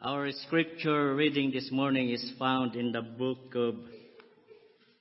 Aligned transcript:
Our 0.00 0.30
scripture 0.30 1.16
reading 1.16 1.50
this 1.50 1.72
morning 1.72 2.10
is 2.10 2.32
found 2.38 2.76
in 2.76 2.92
the 2.92 3.02
book 3.02 3.52
of 3.56 3.74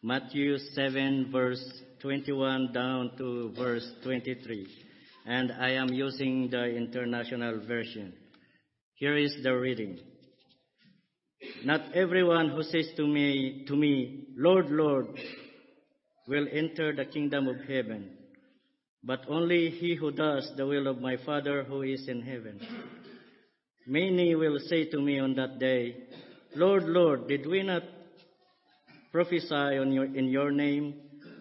Matthew 0.01 0.57
7, 0.57 1.29
verse 1.31 1.63
21 2.01 2.73
down 2.73 3.11
to 3.19 3.53
verse 3.55 3.87
23. 4.03 4.67
And 5.27 5.51
I 5.51 5.73
am 5.73 5.89
using 5.89 6.49
the 6.49 6.65
International 6.65 7.59
Version. 7.67 8.11
Here 8.95 9.15
is 9.15 9.37
the 9.43 9.55
reading. 9.55 9.99
Not 11.63 11.93
everyone 11.93 12.49
who 12.49 12.63
says 12.63 12.89
to 12.95 13.05
me, 13.05 13.65
to 13.67 13.75
me, 13.75 14.23
Lord, 14.35 14.71
Lord, 14.71 15.09
will 16.27 16.47
enter 16.51 16.95
the 16.95 17.05
kingdom 17.05 17.47
of 17.47 17.57
heaven, 17.67 18.17
but 19.03 19.19
only 19.29 19.69
he 19.69 19.93
who 19.93 20.11
does 20.11 20.51
the 20.57 20.65
will 20.65 20.87
of 20.87 21.01
my 21.01 21.17
Father 21.23 21.63
who 21.65 21.83
is 21.83 22.07
in 22.07 22.23
heaven. 22.23 22.59
Many 23.89 24.35
will 24.35 24.59
say 24.59 24.83
to 24.89 24.99
me 24.99 25.17
on 25.19 25.33
that 25.35 25.59
day, 25.59 25.95
Lord, 26.55 26.83
Lord, 26.83 27.29
did 27.29 27.47
we 27.47 27.63
not 27.63 27.83
prophesy 29.13 29.47
your, 29.49 30.03
in 30.03 30.27
your 30.27 30.51
name, 30.51 30.95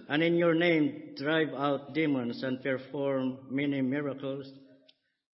and 0.08 0.22
in 0.22 0.36
your 0.36 0.54
name 0.54 1.14
drive 1.16 1.48
out 1.56 1.92
demons 1.92 2.44
and 2.44 2.62
perform 2.62 3.38
many 3.50 3.80
miracles? 3.82 4.48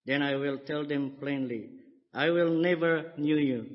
Then 0.06 0.22
I 0.22 0.36
will 0.36 0.58
tell 0.66 0.86
them 0.86 1.12
plainly, 1.20 1.68
I 2.14 2.30
will 2.30 2.50
never 2.50 3.12
knew 3.18 3.36
you. 3.36 3.66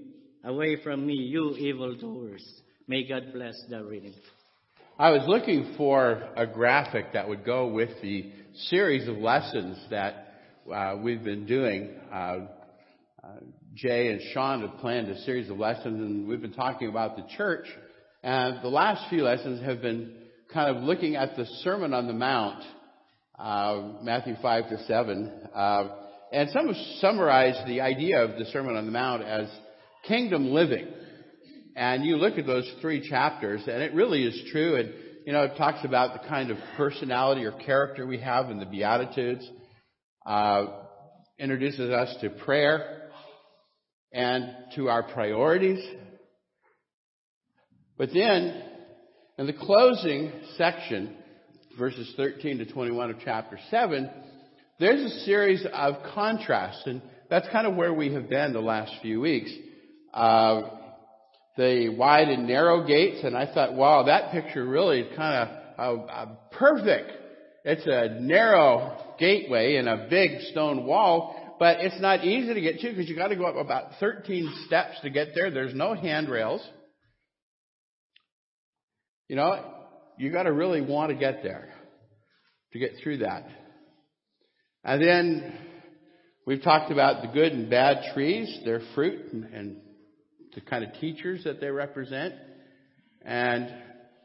Away 0.44 0.82
from 0.84 1.06
me, 1.06 1.14
you 1.14 1.56
evildoers. 1.58 2.44
May 2.88 3.08
God 3.08 3.34
bless 3.34 3.56
the 3.70 3.84
reading. 3.84 4.14
I 4.98 5.12
was 5.12 5.28
looking 5.28 5.76
for 5.78 6.24
a 6.36 6.48
graphic 6.48 7.14
that 7.14 7.30
would 7.30 7.46
go 7.46 7.68
with 7.68 7.90
the 8.02 8.32
series 8.70 9.08
of 9.08 9.18
lessons 9.18 9.78
that 9.92 10.34
uh, 10.74 10.98
we've 11.00 11.24
been 11.24 11.46
doing. 11.46 11.92
Uh, 12.12 12.40
uh, 13.28 13.40
Jay 13.74 14.08
and 14.08 14.22
Sean 14.34 14.62
have 14.62 14.80
planned 14.80 15.10
a 15.10 15.20
series 15.22 15.50
of 15.50 15.58
lessons, 15.58 16.00
and 16.00 16.28
we've 16.28 16.42
been 16.42 16.54
talking 16.54 16.88
about 16.88 17.18
the 17.18 17.26
church. 17.36 17.66
And 18.24 18.62
the 18.64 18.70
last 18.70 19.10
few 19.10 19.24
lessons 19.24 19.64
have 19.66 19.82
been 19.82 20.14
kind 20.54 20.76
of 20.76 20.84
looking 20.84 21.16
at 21.16 21.36
the 21.36 21.46
Sermon 21.62 21.94
on 21.94 22.08
the 22.08 22.14
Mount, 22.14 22.64
uh, 23.38 23.82
Matthew 24.02 24.36
5 24.42 24.70
to 24.70 24.84
7. 24.86 25.50
Uh, 25.54 25.88
and 26.32 26.50
some 26.52 26.68
have 26.68 26.76
summarized 27.00 27.68
the 27.68 27.82
idea 27.82 28.24
of 28.24 28.38
the 28.40 28.46
Sermon 28.46 28.78
on 28.78 28.86
the 28.86 28.92
Mount 28.92 29.24
as 29.24 29.50
kingdom 30.08 30.52
living. 30.52 30.88
And 31.76 32.06
you 32.06 32.16
look 32.16 32.38
at 32.38 32.46
those 32.46 32.72
three 32.82 33.08
chapters, 33.10 33.62
and 33.68 33.84
it 33.84 33.94
really 33.94 34.24
is 34.24 34.42
true. 34.52 34.78
And, 34.78 34.94
you 35.26 35.34
know, 35.34 35.44
it 35.44 35.58
talks 35.58 35.84
about 35.84 36.22
the 36.22 36.28
kind 36.30 36.50
of 36.50 36.58
personality 36.78 37.44
or 37.44 37.52
character 37.52 38.08
we 38.08 38.20
have 38.20 38.50
in 38.50 38.60
the 38.60 38.66
Beatitudes, 38.66 39.48
uh, 40.26 40.68
introduces 41.38 41.92
us 41.92 42.16
to 42.22 42.30
prayer, 42.30 42.97
and 44.12 44.56
to 44.76 44.90
our 44.90 45.04
priorities. 45.04 45.84
But 47.98 48.10
then, 48.14 48.64
in 49.38 49.48
the 49.48 49.54
closing 49.54 50.32
section, 50.58 51.16
verses 51.78 52.14
13 52.18 52.60
to 52.60 52.66
21 52.66 53.12
of 53.12 53.18
chapter 53.24 53.60
7, 53.70 54.10
there's 54.80 55.02
a 55.02 55.20
series 55.26 55.66
of 55.74 55.96
contrasts, 56.14 56.84
and 56.86 57.02
that's 57.30 57.48
kind 57.50 57.66
of 57.66 57.76
where 57.76 57.94
we 57.94 58.14
have 58.14 58.30
been 58.30 58.54
the 58.54 58.60
last 58.60 58.92
few 59.02 59.20
weeks. 59.20 59.52
Uh, 60.14 60.62
the 61.58 61.90
wide 61.90 62.30
and 62.30 62.48
narrow 62.48 62.86
gates, 62.86 63.24
and 63.24 63.36
I 63.36 63.52
thought, 63.52 63.74
wow, 63.74 64.04
that 64.04 64.32
picture 64.32 64.64
really 64.64 65.02
is 65.02 65.18
kind 65.18 65.50
of 65.78 66.30
perfect. 66.52 67.12
It's 67.66 67.86
a 67.88 68.20
narrow 68.22 69.16
gateway 69.20 69.78
and 69.78 69.90
a 69.90 70.08
big 70.10 70.42
stone 70.52 70.86
wall, 70.86 71.36
but 71.60 71.78
it's 71.80 72.00
not 72.00 72.24
easy 72.24 72.54
to 72.54 72.62
get 72.62 72.80
to 72.80 72.90
because 72.90 73.10
you've 73.10 73.18
got 73.18 73.30
to 73.30 73.36
go 73.36 73.46
up 73.46 73.56
about 73.56 73.92
13 74.00 74.66
steps 74.66 75.00
to 75.02 75.10
get 75.10 75.30
there. 75.34 75.50
There's 75.50 75.74
no 75.74 75.96
handrails. 75.96 76.62
You 79.28 79.36
know, 79.36 79.74
you've 80.18 80.34
got 80.34 80.44
to 80.44 80.52
really 80.52 80.82
want 80.82 81.12
to 81.12 81.16
get 81.16 81.44
there 81.44 81.74
to 82.74 82.80
get 82.80 82.92
through 83.02 83.20
that. 83.20 83.48
And 84.84 85.02
then 85.02 85.58
we've 86.46 86.62
talked 86.62 86.92
about 86.92 87.22
the 87.22 87.28
good 87.30 87.52
and 87.52 87.70
bad 87.70 88.14
trees, 88.14 88.60
their 88.64 88.82
fruit, 88.94 89.34
and, 89.34 89.46
and 89.54 89.78
the 90.54 90.62
kind 90.62 90.84
of 90.84 90.94
teachers 91.00 91.44
that 91.44 91.60
they 91.60 91.70
represent. 91.70 92.36
And 93.24 93.74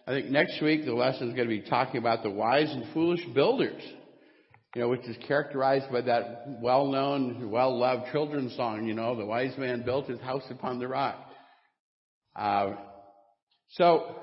I 0.06 0.12
think 0.12 0.26
next 0.26 0.60
week 0.62 0.84
the 0.84 0.94
lesson 0.94 1.30
is 1.30 1.34
going 1.34 1.48
to 1.48 1.62
be 1.62 1.68
talking 1.68 1.98
about 1.98 2.22
the 2.22 2.30
wise 2.30 2.70
and 2.70 2.92
foolish 2.92 3.24
builders 3.34 3.82
you 4.74 4.80
know, 4.80 4.88
which 4.88 5.02
is 5.02 5.16
characterized 5.26 5.90
by 5.92 6.00
that 6.00 6.44
well-known, 6.60 7.50
well-loved 7.50 8.10
children's 8.10 8.56
song, 8.56 8.86
you 8.86 8.94
know, 8.94 9.14
the 9.14 9.26
wise 9.26 9.56
man 9.58 9.82
built 9.84 10.06
his 10.06 10.20
house 10.20 10.44
upon 10.50 10.78
the 10.78 10.88
rock. 10.88 11.16
Uh, 12.34 12.72
so, 13.72 14.16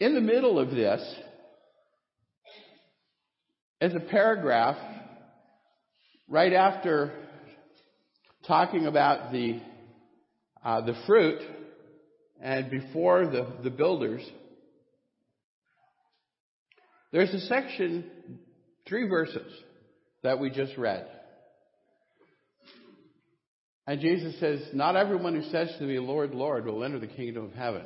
in 0.00 0.14
the 0.14 0.20
middle 0.20 0.58
of 0.58 0.70
this 0.70 1.00
is 3.80 3.94
a 3.94 4.00
paragraph 4.00 4.78
right 6.26 6.52
after 6.54 7.12
talking 8.46 8.86
about 8.86 9.32
the 9.32 9.60
uh, 10.64 10.80
the 10.80 10.94
fruit 11.06 11.42
and 12.40 12.70
before 12.70 13.26
the, 13.26 13.46
the 13.62 13.70
builders. 13.70 14.22
There's 17.12 17.32
a 17.34 17.40
section 17.40 18.10
Three 18.88 19.08
verses 19.08 19.50
that 20.22 20.38
we 20.38 20.50
just 20.50 20.76
read. 20.76 21.06
And 23.86 24.00
Jesus 24.00 24.38
says, 24.40 24.60
Not 24.72 24.96
everyone 24.96 25.34
who 25.34 25.48
says 25.50 25.70
to 25.78 25.84
me, 25.84 25.98
Lord, 25.98 26.34
Lord, 26.34 26.66
will 26.66 26.84
enter 26.84 26.98
the 26.98 27.06
kingdom 27.06 27.46
of 27.46 27.52
heaven. 27.52 27.82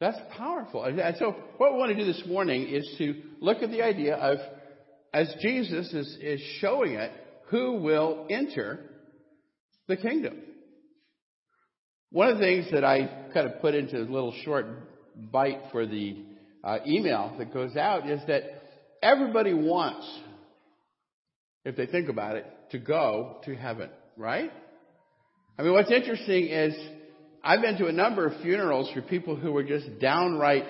That's 0.00 0.18
powerful. 0.36 0.84
And 0.84 1.16
so, 1.18 1.34
what 1.56 1.72
we 1.72 1.78
want 1.78 1.90
to 1.90 1.96
do 1.96 2.04
this 2.04 2.22
morning 2.26 2.68
is 2.68 2.88
to 2.98 3.20
look 3.40 3.62
at 3.62 3.70
the 3.70 3.82
idea 3.82 4.14
of, 4.14 4.38
as 5.12 5.34
Jesus 5.40 5.92
is, 5.92 6.18
is 6.20 6.40
showing 6.60 6.92
it, 6.92 7.10
who 7.48 7.80
will 7.80 8.26
enter 8.30 8.80
the 9.88 9.96
kingdom. 9.96 10.36
One 12.10 12.28
of 12.28 12.38
the 12.38 12.44
things 12.44 12.66
that 12.72 12.84
I 12.84 13.30
kind 13.34 13.48
of 13.48 13.60
put 13.60 13.74
into 13.74 13.98
a 13.98 14.00
little 14.00 14.34
short 14.44 14.66
bite 15.32 15.62
for 15.72 15.84
the 15.84 16.16
uh, 16.64 16.78
email 16.86 17.34
that 17.38 17.52
goes 17.52 17.76
out 17.76 18.08
is 18.08 18.20
that 18.26 18.42
everybody 19.02 19.54
wants, 19.54 20.06
if 21.64 21.76
they 21.76 21.86
think 21.86 22.08
about 22.08 22.36
it, 22.36 22.46
to 22.70 22.78
go 22.78 23.38
to 23.44 23.54
heaven, 23.54 23.90
right? 24.16 24.50
I 25.58 25.62
mean, 25.62 25.72
what's 25.72 25.90
interesting 25.90 26.46
is 26.46 26.74
I've 27.42 27.60
been 27.60 27.78
to 27.78 27.86
a 27.86 27.92
number 27.92 28.26
of 28.26 28.40
funerals 28.42 28.90
for 28.92 29.02
people 29.02 29.36
who 29.36 29.52
were 29.52 29.62
just 29.62 29.98
downright 30.00 30.64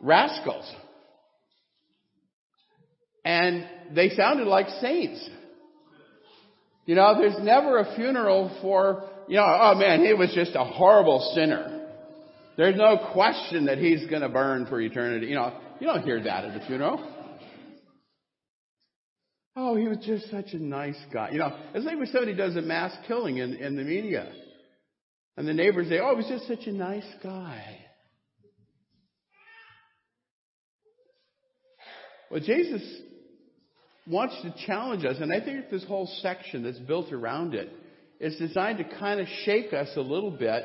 rascals. 0.00 0.70
And 3.24 3.66
they 3.94 4.10
sounded 4.10 4.46
like 4.46 4.68
saints. 4.80 5.28
You 6.84 6.94
know, 6.94 7.18
there's 7.18 7.36
never 7.40 7.78
a 7.78 7.96
funeral 7.96 8.56
for, 8.62 9.08
you 9.26 9.36
know, 9.36 9.44
oh 9.44 9.74
man, 9.74 10.04
he 10.04 10.14
was 10.14 10.32
just 10.34 10.52
a 10.54 10.64
horrible 10.64 11.32
sinner. 11.34 11.75
There's 12.56 12.76
no 12.76 13.10
question 13.12 13.66
that 13.66 13.78
he's 13.78 14.06
going 14.06 14.22
to 14.22 14.28
burn 14.28 14.66
for 14.66 14.80
eternity. 14.80 15.26
You 15.26 15.34
know, 15.34 15.58
you 15.78 15.86
don't 15.86 16.02
hear 16.02 16.22
that 16.22 16.44
at 16.44 16.62
a 16.62 16.66
funeral. 16.66 17.12
Oh, 19.54 19.76
he 19.76 19.88
was 19.88 19.98
just 20.04 20.30
such 20.30 20.52
a 20.52 20.58
nice 20.58 20.98
guy. 21.12 21.30
You 21.32 21.38
know, 21.38 21.54
it's 21.74 21.84
like 21.84 21.96
when 21.96 22.06
somebody 22.06 22.34
does 22.34 22.56
a 22.56 22.62
mass 22.62 22.96
killing 23.06 23.38
in, 23.38 23.54
in 23.54 23.76
the 23.76 23.82
media. 23.82 24.32
And 25.36 25.46
the 25.46 25.52
neighbors 25.54 25.88
say, 25.88 25.98
oh, 25.98 26.10
he 26.10 26.16
was 26.16 26.26
just 26.28 26.46
such 26.46 26.66
a 26.66 26.72
nice 26.72 27.06
guy. 27.22 27.78
Well, 32.30 32.40
Jesus 32.40 32.82
wants 34.06 34.34
to 34.42 34.54
challenge 34.66 35.04
us, 35.04 35.16
and 35.20 35.32
I 35.32 35.44
think 35.44 35.68
this 35.70 35.84
whole 35.84 36.08
section 36.22 36.62
that's 36.62 36.78
built 36.78 37.12
around 37.12 37.54
it 37.54 37.70
is 38.18 38.36
designed 38.36 38.78
to 38.78 38.84
kind 38.98 39.20
of 39.20 39.26
shake 39.44 39.72
us 39.72 39.88
a 39.96 40.00
little 40.00 40.30
bit 40.30 40.64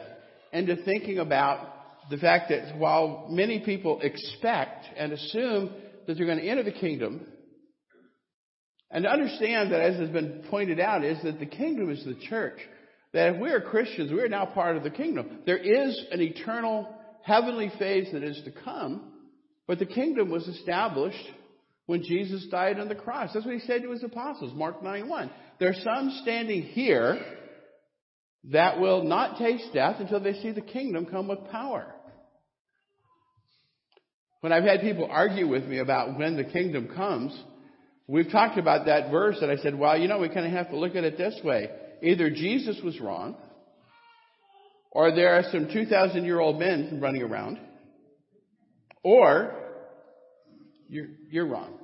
into 0.53 0.75
thinking 0.83 1.19
about 1.19 1.80
the 2.11 2.17
fact 2.17 2.49
that 2.49 2.77
while 2.77 3.27
many 3.29 3.61
people 3.61 4.01
expect 4.01 4.85
and 4.97 5.13
assume 5.13 5.71
that 6.05 6.17
they're 6.17 6.25
going 6.25 6.39
to 6.39 6.47
enter 6.47 6.63
the 6.63 6.71
kingdom, 6.71 7.25
and 8.91 9.05
to 9.05 9.09
understand 9.09 9.71
that, 9.71 9.79
as 9.79 9.97
has 9.97 10.09
been 10.09 10.43
pointed 10.49 10.79
out, 10.79 11.05
is 11.05 11.23
that 11.23 11.39
the 11.39 11.45
kingdom 11.45 11.89
is 11.89 12.03
the 12.03 12.19
church. 12.27 12.59
That 13.13 13.35
if 13.35 13.41
we 13.41 13.49
are 13.49 13.61
Christians, 13.61 14.11
we 14.11 14.19
are 14.19 14.27
now 14.27 14.45
part 14.45 14.75
of 14.75 14.83
the 14.83 14.89
kingdom. 14.89 15.39
There 15.45 15.57
is 15.57 16.05
an 16.11 16.21
eternal 16.21 16.93
heavenly 17.23 17.71
phase 17.79 18.09
that 18.11 18.23
is 18.23 18.41
to 18.43 18.51
come, 18.51 19.13
but 19.65 19.79
the 19.79 19.85
kingdom 19.85 20.29
was 20.29 20.45
established 20.47 21.25
when 21.85 22.03
Jesus 22.03 22.45
died 22.51 22.79
on 22.79 22.89
the 22.89 22.95
cross. 22.95 23.31
That's 23.33 23.45
what 23.45 23.55
he 23.55 23.61
said 23.61 23.83
to 23.83 23.91
his 23.91 24.03
apostles, 24.03 24.53
Mark 24.53 24.83
9 24.83 25.07
1. 25.07 25.31
There 25.59 25.69
are 25.69 25.81
some 25.81 26.19
standing 26.21 26.63
here 26.63 27.19
that 28.51 28.79
will 28.79 29.03
not 29.03 29.37
taste 29.37 29.69
death 29.73 29.97
until 29.99 30.19
they 30.19 30.33
see 30.33 30.51
the 30.51 30.61
kingdom 30.61 31.05
come 31.05 31.29
with 31.29 31.49
power. 31.51 31.93
When 34.41 34.51
I've 34.51 34.63
had 34.63 34.81
people 34.81 35.07
argue 35.09 35.47
with 35.47 35.65
me 35.65 35.77
about 35.77 36.17
when 36.17 36.35
the 36.35 36.43
kingdom 36.43 36.89
comes, 36.93 37.39
we've 38.07 38.31
talked 38.31 38.57
about 38.57 38.87
that 38.87 39.11
verse 39.11 39.37
and 39.41 39.51
I 39.51 39.57
said, 39.57 39.77
well, 39.77 39.97
you 39.97 40.07
know, 40.07 40.19
we 40.19 40.29
kind 40.29 40.45
of 40.45 40.51
have 40.51 40.69
to 40.69 40.77
look 40.77 40.95
at 40.95 41.03
it 41.03 41.17
this 41.17 41.39
way. 41.43 41.69
Either 42.01 42.29
Jesus 42.31 42.79
was 42.83 42.99
wrong, 42.99 43.35
or 44.91 45.15
there 45.15 45.35
are 45.35 45.43
some 45.51 45.69
2,000 45.71 46.25
year 46.25 46.39
old 46.39 46.59
men 46.59 46.99
running 47.01 47.21
around, 47.21 47.59
or 49.03 49.53
you're, 50.89 51.07
you're 51.29 51.47
wrong. 51.47 51.77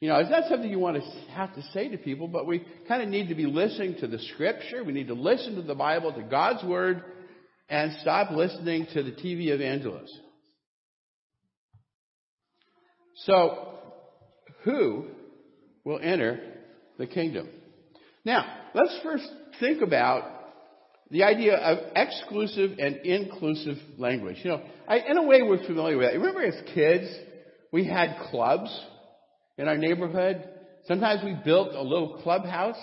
You 0.00 0.08
know, 0.08 0.16
it's 0.16 0.30
not 0.30 0.48
something 0.48 0.68
you 0.68 0.80
want 0.80 0.96
to 0.96 1.30
have 1.30 1.54
to 1.54 1.62
say 1.72 1.88
to 1.88 1.96
people, 1.96 2.26
but 2.26 2.44
we 2.44 2.66
kind 2.88 3.04
of 3.04 3.08
need 3.08 3.28
to 3.28 3.36
be 3.36 3.46
listening 3.46 3.94
to 4.00 4.08
the 4.08 4.18
scripture. 4.34 4.82
We 4.82 4.92
need 4.92 5.06
to 5.06 5.14
listen 5.14 5.54
to 5.54 5.62
the 5.62 5.76
Bible, 5.76 6.12
to 6.12 6.22
God's 6.22 6.64
word, 6.64 7.04
and 7.68 7.92
stop 8.00 8.32
listening 8.32 8.88
to 8.94 9.04
the 9.04 9.12
TV 9.12 9.50
evangelists. 9.50 10.18
So, 13.26 13.78
who 14.64 15.06
will 15.84 16.00
enter 16.02 16.40
the 16.98 17.06
kingdom? 17.06 17.48
Now, 18.24 18.44
let's 18.74 18.98
first 19.02 19.28
think 19.60 19.82
about 19.82 20.42
the 21.10 21.24
idea 21.24 21.56
of 21.56 21.78
exclusive 21.94 22.78
and 22.78 22.96
inclusive 23.04 23.76
language. 23.98 24.38
You 24.42 24.52
know, 24.52 24.62
I, 24.88 24.98
in 24.98 25.18
a 25.18 25.22
way 25.22 25.42
we're 25.42 25.64
familiar 25.66 25.98
with 25.98 26.06
that. 26.06 26.18
Remember 26.18 26.42
as 26.42 26.54
kids, 26.74 27.06
we 27.70 27.84
had 27.84 28.16
clubs 28.30 28.70
in 29.58 29.68
our 29.68 29.76
neighborhood. 29.76 30.48
Sometimes 30.86 31.22
we 31.22 31.36
built 31.44 31.74
a 31.74 31.82
little 31.82 32.20
clubhouse, 32.22 32.78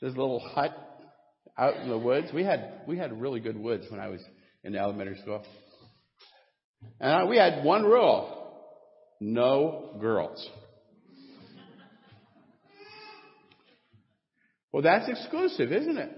this 0.00 0.10
little 0.10 0.40
hut 0.40 0.76
out 1.56 1.76
in 1.76 1.88
the 1.88 1.98
woods. 1.98 2.28
We 2.32 2.44
had 2.44 2.82
we 2.86 2.98
had 2.98 3.20
really 3.20 3.40
good 3.40 3.56
woods 3.56 3.86
when 3.88 3.98
I 3.98 4.08
was 4.08 4.20
in 4.62 4.76
elementary 4.76 5.18
school. 5.20 5.42
And 7.00 7.22
uh, 7.22 7.26
we 7.26 7.38
had 7.38 7.64
one 7.64 7.84
rule: 7.84 8.43
no 9.24 9.96
girls. 10.00 10.46
Well, 14.70 14.82
that's 14.82 15.08
exclusive, 15.08 15.72
isn't 15.72 15.96
it? 15.96 16.10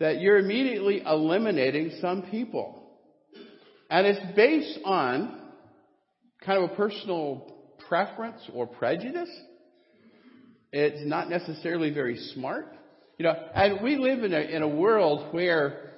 That 0.00 0.20
you're 0.20 0.38
immediately 0.38 1.00
eliminating 1.06 1.92
some 2.00 2.22
people. 2.22 2.82
And 3.88 4.06
it's 4.06 4.36
based 4.36 4.80
on 4.84 5.40
kind 6.44 6.62
of 6.62 6.72
a 6.72 6.74
personal 6.74 7.54
preference 7.88 8.40
or 8.52 8.66
prejudice. 8.66 9.30
It's 10.72 11.08
not 11.08 11.30
necessarily 11.30 11.90
very 11.90 12.18
smart. 12.34 12.66
You 13.16 13.26
know, 13.26 13.34
and 13.54 13.80
we 13.80 13.96
live 13.96 14.24
in 14.24 14.34
a, 14.34 14.40
in 14.40 14.62
a 14.62 14.68
world 14.68 15.32
where 15.32 15.92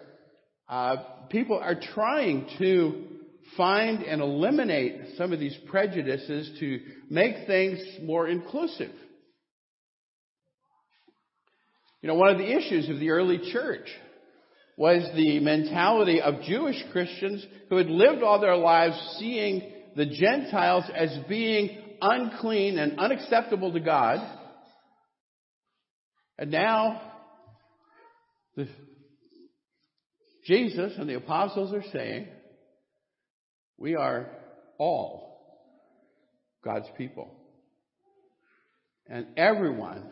uh, 0.69 0.97
people 1.31 1.59
are 1.59 1.81
trying 1.95 2.47
to 2.59 3.16
find 3.57 4.03
and 4.03 4.21
eliminate 4.21 5.17
some 5.17 5.33
of 5.33 5.41
these 5.41 5.57
prejudices 5.69 6.51
to 6.61 6.81
make 7.11 7.47
things 7.47 7.81
more 8.03 8.29
inclusive. 8.29 8.93
You 12.03 12.09
know, 12.09 12.15
one 12.15 12.31
of 12.31 12.39
the 12.39 12.57
issues 12.57 12.89
of 12.89 12.99
the 12.99 13.11
early 13.11 13.51
church 13.53 13.89
was 14.77 15.03
the 15.15 15.41
mentality 15.41 16.21
of 16.21 16.43
Jewish 16.43 16.77
Christians 16.93 17.45
who 17.71 17.79
had 17.79 17.89
lived 17.89 18.23
all 18.23 18.41
their 18.41 18.57
lives 18.57 19.17
seeing 19.19 19.73
the 19.97 20.07
Gentiles 20.07 20.85
as 20.95 21.17
being 21.29 21.79
unclean 22.01 22.79
and 22.79 22.99
unacceptable 22.99 23.73
to 23.73 23.81
God. 23.81 24.19
And 26.39 26.51
now, 26.51 27.01
the, 28.55 28.69
Jesus 30.45 30.93
and 30.99 31.09
the 31.09 31.17
apostles 31.17 31.73
are 31.73 31.85
saying, 31.93 32.29
we 33.79 33.95
are 33.95 34.31
all 34.79 35.27
God's 36.65 36.89
people. 36.97 37.31
And 39.09 39.27
everyone, 39.37 40.05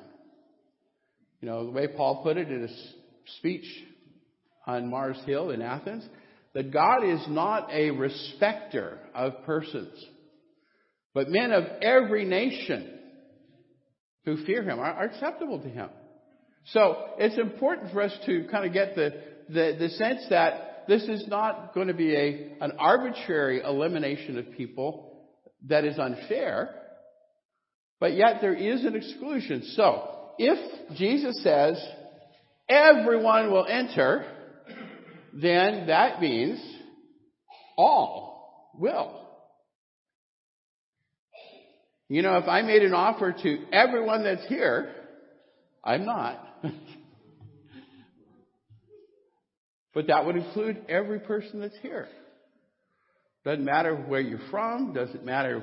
you 1.40 1.48
know, 1.48 1.66
the 1.66 1.72
way 1.72 1.88
Paul 1.88 2.22
put 2.22 2.36
it 2.36 2.50
in 2.50 2.62
his 2.62 2.94
speech 3.38 3.66
on 4.66 4.88
Mars 4.88 5.18
Hill 5.26 5.50
in 5.50 5.62
Athens, 5.62 6.06
that 6.54 6.72
God 6.72 7.04
is 7.04 7.20
not 7.28 7.68
a 7.72 7.90
respecter 7.90 8.98
of 9.14 9.44
persons, 9.44 9.92
but 11.12 11.28
men 11.28 11.50
of 11.50 11.64
every 11.82 12.24
nation 12.24 12.98
who 14.24 14.44
fear 14.44 14.62
him 14.62 14.78
are, 14.78 15.04
acceptable 15.04 15.60
to 15.60 15.68
him. 15.68 15.88
So 16.66 16.96
it's 17.18 17.36
important 17.36 17.92
for 17.92 18.02
us 18.02 18.16
to 18.26 18.46
kind 18.50 18.64
of 18.64 18.72
get 18.72 18.94
the, 18.94 19.10
the, 19.48 19.76
the 19.78 19.88
sense 19.90 20.24
that 20.30 20.73
this 20.88 21.02
is 21.04 21.26
not 21.28 21.74
going 21.74 21.88
to 21.88 21.94
be 21.94 22.14
a, 22.14 22.56
an 22.60 22.72
arbitrary 22.78 23.62
elimination 23.62 24.38
of 24.38 24.52
people 24.52 25.28
that 25.68 25.84
is 25.84 25.98
unfair, 25.98 26.74
but 28.00 28.14
yet 28.14 28.38
there 28.40 28.54
is 28.54 28.84
an 28.84 28.94
exclusion. 28.94 29.62
So 29.74 30.30
if 30.38 30.96
Jesus 30.96 31.42
says 31.42 31.82
everyone 32.68 33.50
will 33.50 33.66
enter, 33.66 34.24
then 35.32 35.86
that 35.88 36.20
means 36.20 36.60
all 37.76 38.72
will. 38.78 39.20
You 42.08 42.22
know, 42.22 42.36
if 42.36 42.46
I 42.46 42.62
made 42.62 42.82
an 42.82 42.92
offer 42.92 43.32
to 43.32 43.64
everyone 43.72 44.24
that's 44.24 44.46
here, 44.46 44.92
I'm 45.82 46.04
not. 46.04 46.46
but 49.94 50.08
that 50.08 50.26
would 50.26 50.36
include 50.36 50.84
every 50.88 51.20
person 51.20 51.60
that's 51.60 51.76
here. 51.80 52.08
Doesn't 53.44 53.64
matter 53.64 53.94
where 53.94 54.20
you're 54.20 54.40
from, 54.50 54.92
doesn't 54.92 55.24
matter 55.24 55.62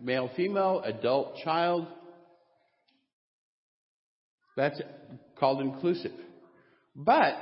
male, 0.00 0.30
female, 0.36 0.82
adult, 0.84 1.36
child. 1.44 1.86
That's 4.56 4.80
called 5.38 5.60
inclusive. 5.60 6.12
But 6.94 7.34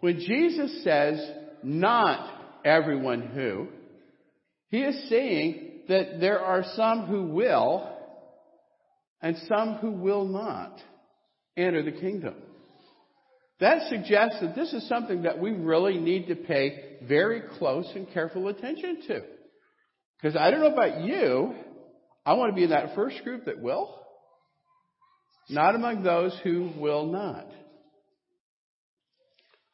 when 0.00 0.18
Jesus 0.18 0.84
says, 0.84 1.18
not 1.62 2.60
everyone 2.64 3.22
who, 3.22 3.68
he 4.68 4.82
is 4.82 5.08
saying 5.08 5.82
that 5.88 6.20
there 6.20 6.40
are 6.40 6.64
some 6.76 7.06
who 7.06 7.24
will 7.24 7.88
and 9.20 9.36
some 9.48 9.74
who 9.76 9.92
will 9.92 10.26
not 10.26 10.78
enter 11.56 11.82
the 11.82 11.92
kingdom. 11.92 12.34
That 13.62 13.88
suggests 13.90 14.40
that 14.40 14.56
this 14.56 14.72
is 14.72 14.88
something 14.88 15.22
that 15.22 15.38
we 15.38 15.52
really 15.52 15.96
need 15.96 16.26
to 16.26 16.34
pay 16.34 16.96
very 17.06 17.42
close 17.58 17.88
and 17.94 18.12
careful 18.12 18.48
attention 18.48 19.02
to. 19.06 19.20
Because 20.20 20.36
I 20.36 20.50
don't 20.50 20.58
know 20.58 20.72
about 20.72 21.02
you, 21.02 21.54
I 22.26 22.32
want 22.32 22.50
to 22.50 22.56
be 22.56 22.64
in 22.64 22.70
that 22.70 22.96
first 22.96 23.22
group 23.22 23.44
that 23.44 23.60
will, 23.60 23.94
not 25.48 25.76
among 25.76 26.02
those 26.02 26.36
who 26.42 26.72
will 26.76 27.06
not. 27.06 27.46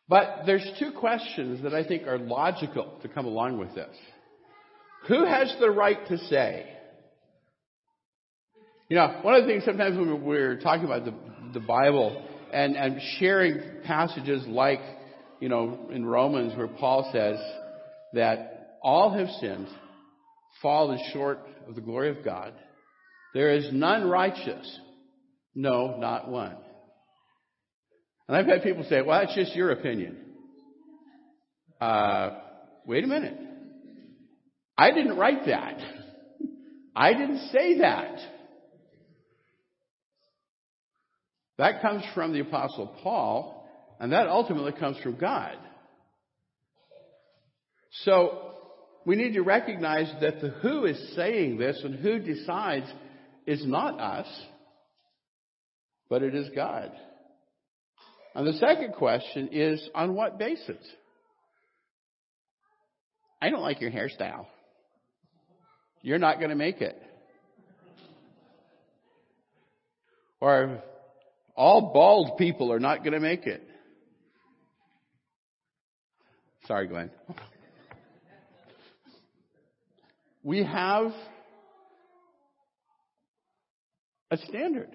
But 0.06 0.42
there's 0.44 0.70
two 0.78 0.92
questions 0.92 1.62
that 1.62 1.72
I 1.72 1.82
think 1.82 2.06
are 2.06 2.18
logical 2.18 2.98
to 3.00 3.08
come 3.08 3.24
along 3.24 3.56
with 3.56 3.74
this. 3.74 3.96
Who 5.06 5.24
has 5.24 5.50
the 5.60 5.70
right 5.70 6.06
to 6.08 6.18
say? 6.26 6.66
You 8.90 8.96
know, 8.96 9.20
one 9.22 9.34
of 9.34 9.44
the 9.44 9.48
things 9.48 9.64
sometimes 9.64 9.96
when 9.96 10.22
we're 10.26 10.60
talking 10.60 10.84
about 10.84 11.06
the, 11.06 11.14
the 11.54 11.60
Bible 11.60 12.27
and, 12.52 12.76
and 12.76 13.00
sharing 13.18 13.82
passages 13.84 14.44
like, 14.46 14.80
you 15.40 15.48
know, 15.48 15.88
in 15.90 16.04
Romans 16.04 16.56
where 16.56 16.68
Paul 16.68 17.10
says 17.12 17.38
that 18.14 18.78
all 18.82 19.10
have 19.10 19.28
sinned, 19.40 19.68
fallen 20.62 20.98
short 21.12 21.40
of 21.68 21.74
the 21.74 21.80
glory 21.80 22.10
of 22.10 22.24
God. 22.24 22.54
There 23.34 23.52
is 23.54 23.68
none 23.72 24.08
righteous. 24.08 24.78
No, 25.54 25.96
not 25.98 26.28
one. 26.28 26.56
And 28.26 28.36
I've 28.36 28.46
had 28.46 28.62
people 28.62 28.84
say, 28.88 29.02
well, 29.02 29.20
that's 29.20 29.34
just 29.34 29.54
your 29.56 29.70
opinion. 29.70 30.16
Uh, 31.80 32.30
wait 32.86 33.04
a 33.04 33.06
minute. 33.06 33.38
I 34.76 34.92
didn't 34.92 35.16
write 35.16 35.46
that. 35.46 35.78
I 36.96 37.12
didn't 37.12 37.50
say 37.52 37.78
that. 37.78 38.18
That 41.58 41.82
comes 41.82 42.04
from 42.14 42.32
the 42.32 42.40
Apostle 42.40 42.94
Paul, 43.02 43.68
and 43.98 44.12
that 44.12 44.28
ultimately 44.28 44.72
comes 44.72 44.96
from 44.98 45.16
God. 45.18 45.56
So, 48.04 48.52
we 49.04 49.16
need 49.16 49.32
to 49.32 49.40
recognize 49.42 50.12
that 50.20 50.40
the 50.40 50.50
who 50.50 50.84
is 50.84 51.14
saying 51.16 51.58
this 51.58 51.80
and 51.82 51.96
who 51.96 52.20
decides 52.20 52.86
is 53.46 53.66
not 53.66 53.98
us, 53.98 54.26
but 56.08 56.22
it 56.22 56.34
is 56.34 56.48
God. 56.54 56.92
And 58.34 58.46
the 58.46 58.52
second 58.52 58.94
question 58.94 59.48
is 59.50 59.88
on 59.94 60.14
what 60.14 60.38
basis? 60.38 60.76
I 63.40 63.50
don't 63.50 63.62
like 63.62 63.80
your 63.80 63.90
hairstyle. 63.90 64.46
You're 66.02 66.18
not 66.18 66.38
going 66.38 66.50
to 66.50 66.56
make 66.56 66.80
it. 66.80 67.00
Or 70.40 70.82
all 71.58 71.90
bald 71.92 72.38
people 72.38 72.72
are 72.72 72.78
not 72.78 73.00
going 73.00 73.14
to 73.14 73.20
make 73.20 73.44
it. 73.46 73.60
Sorry, 76.68 76.86
Glenn. 76.86 77.10
We 80.44 80.62
have 80.62 81.12
a 84.30 84.36
standard. 84.36 84.90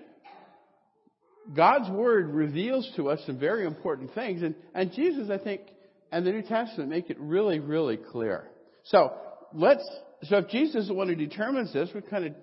God's 1.53 1.89
Word 1.89 2.29
reveals 2.29 2.89
to 2.96 3.10
us 3.10 3.20
some 3.25 3.38
very 3.38 3.65
important 3.65 4.13
things, 4.13 4.41
and, 4.41 4.55
and 4.74 4.93
Jesus, 4.93 5.29
I 5.29 5.38
think, 5.38 5.62
and 6.13 6.25
the 6.25 6.32
New 6.32 6.43
Testament 6.43 6.89
make 6.89 7.10
it 7.10 7.20
really, 7.20 7.60
really 7.60 7.98
clear. 7.98 8.50
So, 8.86 9.12
let's, 9.53 9.84
so 10.24 10.38
if 10.38 10.48
Jesus 10.48 10.84
is 10.84 10.88
the 10.88 10.93
one 10.93 11.10
who 11.10 11.15
determines 11.15 11.74
this, 11.74 11.89
we 11.93 12.00
kind 12.01 12.27
of, 12.27 12.34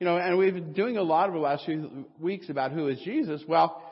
you 0.00 0.06
know, 0.06 0.16
and 0.18 0.36
we've 0.36 0.54
been 0.54 0.72
doing 0.72 0.96
a 0.96 1.02
lot 1.02 1.28
over 1.28 1.38
the 1.38 1.44
last 1.44 1.64
few 1.64 2.06
weeks 2.20 2.48
about 2.50 2.72
who 2.72 2.88
is 2.88 2.98
Jesus. 3.00 3.42
Well, 3.48 3.82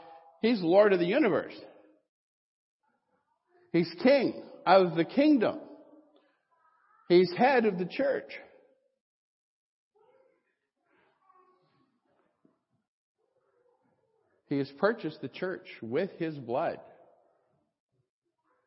He's 0.44 0.60
Lord 0.60 0.92
of 0.92 0.98
the 0.98 1.06
universe. 1.06 1.54
He's 3.72 3.90
King 4.02 4.42
of 4.66 4.94
the 4.94 5.06
kingdom. 5.06 5.58
He's 7.08 7.32
head 7.34 7.64
of 7.64 7.78
the 7.78 7.86
church. 7.86 8.30
He 14.50 14.58
has 14.58 14.70
purchased 14.78 15.22
the 15.22 15.28
church 15.28 15.66
with 15.80 16.10
his 16.18 16.34
blood. 16.34 16.78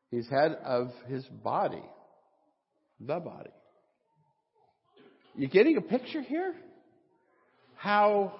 He's 0.09 0.27
head 0.27 0.57
of 0.65 0.91
his 1.07 1.23
body, 1.25 1.83
the 2.99 3.19
body. 3.19 3.51
You 5.35 5.47
getting 5.47 5.77
a 5.77 5.81
picture 5.81 6.23
here? 6.23 6.55
How 7.77 8.33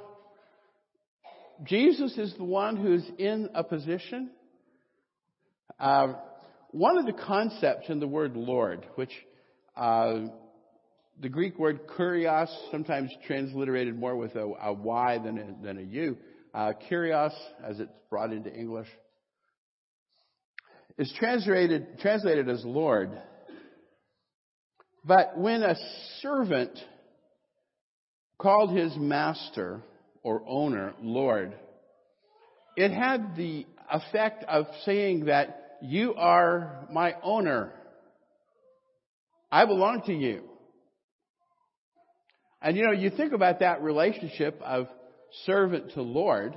Jesus 1.64 2.18
is 2.18 2.34
the 2.38 2.44
one 2.44 2.76
who's 2.76 3.06
in 3.18 3.50
a 3.54 3.64
position. 3.64 4.32
Uh, 5.80 6.14
one 6.72 6.98
of 6.98 7.06
the 7.06 7.14
concepts 7.14 7.90
in 7.90 8.00
the 8.00 8.08
word 8.08 8.36
Lord, 8.36 8.86
which 8.96 9.12
uh, 9.76 10.22
the 11.20 11.30
Greek 11.30 11.58
word 11.58 11.88
kurios, 11.88 12.48
sometimes 12.72 13.12
transliterated 13.26 13.98
more 13.98 14.16
with 14.16 14.36
a, 14.36 14.54
a 14.62 14.74
Y 14.74 15.20
than 15.24 15.38
a, 15.38 15.66
than 15.66 15.78
a 15.78 15.82
U, 15.82 16.18
uh, 16.54 16.74
Kyrios, 16.90 17.34
as 17.64 17.80
it's 17.80 17.92
brought 18.10 18.32
into 18.32 18.54
English, 18.54 18.88
is 20.98 21.14
translated, 21.20 22.00
translated 22.00 22.50
as 22.50 22.66
Lord. 22.66 23.12
But 25.06 25.38
when 25.38 25.64
a 25.64 25.76
servant 26.22 26.78
called 28.38 28.76
his 28.76 28.96
master 28.96 29.82
or 30.24 30.44
owner 30.48 30.94
Lord, 31.02 31.54
it 32.76 32.92
had 32.92 33.36
the 33.36 33.66
effect 33.92 34.44
of 34.44 34.66
saying 34.86 35.26
that 35.26 35.78
you 35.82 36.14
are 36.16 36.88
my 36.92 37.16
owner. 37.24 37.72
I 39.52 39.66
belong 39.66 40.04
to 40.08 40.14
you. 40.14 40.44
And 42.62 42.76
you 42.76 42.84
know, 42.84 42.92
you 42.92 43.10
think 43.10 43.34
about 43.34 43.60
that 43.60 43.82
relationship 43.82 44.60
of 44.64 44.88
servant 45.46 45.94
to 45.94 46.02
Lord, 46.02 46.56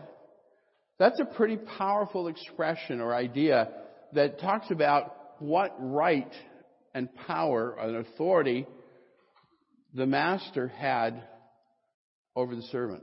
that's 0.98 1.20
a 1.20 1.24
pretty 1.24 1.56
powerful 1.56 2.28
expression 2.28 3.00
or 3.00 3.14
idea 3.14 3.68
that 4.12 4.40
talks 4.40 4.70
about 4.70 5.16
what 5.38 5.74
right 5.78 6.32
and 6.94 7.08
power 7.26 7.76
and 7.78 7.96
authority 7.96 8.66
the 9.94 10.06
master 10.06 10.68
had 10.68 11.22
over 12.40 12.56
the 12.56 12.62
servant. 12.62 13.02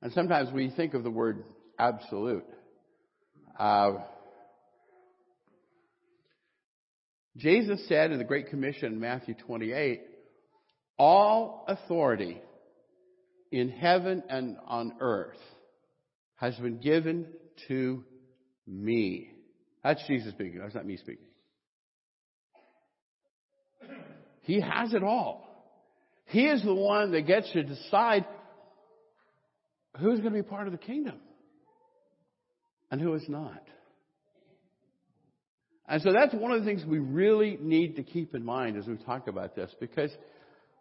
And 0.00 0.12
sometimes 0.12 0.52
we 0.52 0.70
think 0.70 0.94
of 0.94 1.02
the 1.02 1.10
word 1.10 1.44
absolute. 1.78 2.44
Uh, 3.58 3.94
Jesus 7.36 7.86
said 7.88 8.12
in 8.12 8.18
the 8.18 8.24
Great 8.24 8.48
Commission, 8.48 9.00
Matthew 9.00 9.34
28, 9.34 10.02
all 10.98 11.64
authority 11.68 12.40
in 13.50 13.68
heaven 13.68 14.22
and 14.28 14.56
on 14.66 14.94
earth 15.00 15.38
has 16.36 16.54
been 16.56 16.78
given 16.78 17.26
to 17.68 18.04
me. 18.66 19.32
That's 19.82 20.02
Jesus 20.06 20.32
speaking. 20.32 20.60
That's 20.60 20.74
not 20.74 20.86
me 20.86 20.96
speaking. 20.96 21.24
He 24.42 24.60
has 24.60 24.94
it 24.94 25.02
all. 25.02 25.47
He 26.28 26.46
is 26.46 26.62
the 26.62 26.74
one 26.74 27.12
that 27.12 27.26
gets 27.26 27.50
to 27.52 27.62
decide 27.62 28.26
who's 29.98 30.20
going 30.20 30.32
to 30.34 30.42
be 30.42 30.48
part 30.48 30.66
of 30.66 30.72
the 30.72 30.78
kingdom 30.78 31.16
and 32.90 33.00
who 33.00 33.14
is 33.14 33.24
not. 33.28 33.62
And 35.88 36.02
so 36.02 36.12
that's 36.12 36.34
one 36.34 36.52
of 36.52 36.60
the 36.60 36.66
things 36.66 36.84
we 36.84 36.98
really 36.98 37.58
need 37.60 37.96
to 37.96 38.02
keep 38.02 38.34
in 38.34 38.44
mind 38.44 38.76
as 38.76 38.86
we 38.86 38.96
talk 38.96 39.26
about 39.26 39.56
this 39.56 39.74
because 39.80 40.10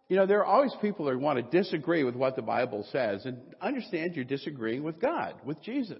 you 0.09 0.15
know, 0.15 0.25
there 0.25 0.39
are 0.39 0.45
always 0.45 0.73
people 0.81 1.05
that 1.05 1.19
want 1.19 1.37
to 1.37 1.57
disagree 1.57 2.03
with 2.03 2.15
what 2.15 2.35
the 2.35 2.41
Bible 2.41 2.85
says 2.91 3.25
and 3.25 3.39
understand 3.61 4.15
you're 4.15 4.23
disagreeing 4.23 4.83
with 4.83 5.01
God, 5.01 5.35
with 5.43 5.61
Jesus. 5.63 5.99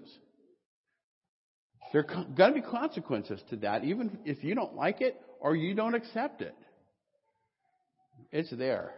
There 1.92 2.02
are 2.02 2.24
going 2.24 2.54
to 2.54 2.60
be 2.60 2.62
consequences 2.62 3.40
to 3.50 3.56
that, 3.56 3.84
even 3.84 4.18
if 4.24 4.42
you 4.44 4.54
don't 4.54 4.74
like 4.74 5.00
it 5.00 5.20
or 5.40 5.56
you 5.56 5.74
don't 5.74 5.94
accept 5.94 6.40
it. 6.40 6.54
It's 8.30 8.50
there. 8.50 8.92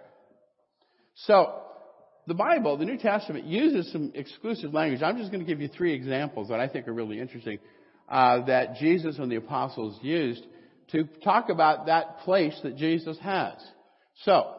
So, 1.26 1.62
the 2.26 2.34
Bible, 2.34 2.76
the 2.76 2.84
New 2.84 2.98
Testament, 2.98 3.44
uses 3.44 3.90
some 3.92 4.12
exclusive 4.14 4.72
language. 4.72 5.02
I'm 5.02 5.18
just 5.18 5.30
going 5.30 5.44
to 5.44 5.46
give 5.46 5.60
you 5.60 5.68
three 5.68 5.92
examples 5.92 6.48
that 6.48 6.60
I 6.60 6.68
think 6.68 6.88
are 6.88 6.92
really 6.92 7.20
interesting 7.20 7.58
uh, 8.08 8.44
that 8.46 8.76
Jesus 8.76 9.18
and 9.18 9.30
the 9.30 9.36
apostles 9.36 9.98
used 10.02 10.44
to 10.92 11.04
talk 11.22 11.48
about 11.48 11.86
that 11.86 12.20
place 12.20 12.58
that 12.62 12.76
Jesus 12.76 13.18
has. 13.20 13.54
So, 14.24 14.54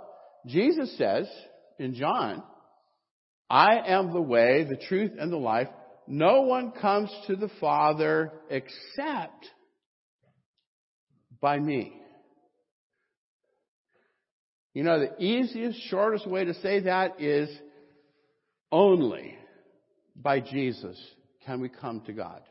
Jesus 0.46 0.98
says 0.98 1.30
in 1.78 1.94
John, 1.94 2.44
I 3.50 3.80
am 3.88 4.14
the 4.14 4.22
way, 4.22 4.64
the 4.64 4.78
truth, 4.88 5.12
and 5.20 5.32
the 5.32 5.38
life. 5.38 5.68
No 6.08 6.42
one 6.42 6.72
comes 6.72 7.12
to 7.28 7.36
the 7.36 7.50
Father 7.60 8.32
except 8.50 9.46
by 11.42 11.60
me. 11.60 12.01
You 14.74 14.84
know, 14.84 15.00
the 15.00 15.22
easiest, 15.22 15.80
shortest 15.90 16.28
way 16.28 16.46
to 16.46 16.54
say 16.56 16.82
that 16.82 17.20
is 17.20 17.50
only 18.72 19.38
by 20.16 20.40
Jesus 20.40 20.98
can 21.46 21.60
we 21.60 21.70
come 21.70 22.02
to 22.02 22.14
God. 22.14 22.42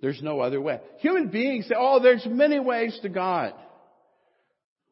There's 0.00 0.22
no 0.22 0.40
other 0.40 0.60
way. 0.60 0.80
Human 1.00 1.28
beings 1.28 1.66
say, 1.68 1.74
oh, 1.76 2.00
there's 2.02 2.26
many 2.26 2.58
ways 2.58 2.98
to 3.02 3.08
God. 3.08 3.54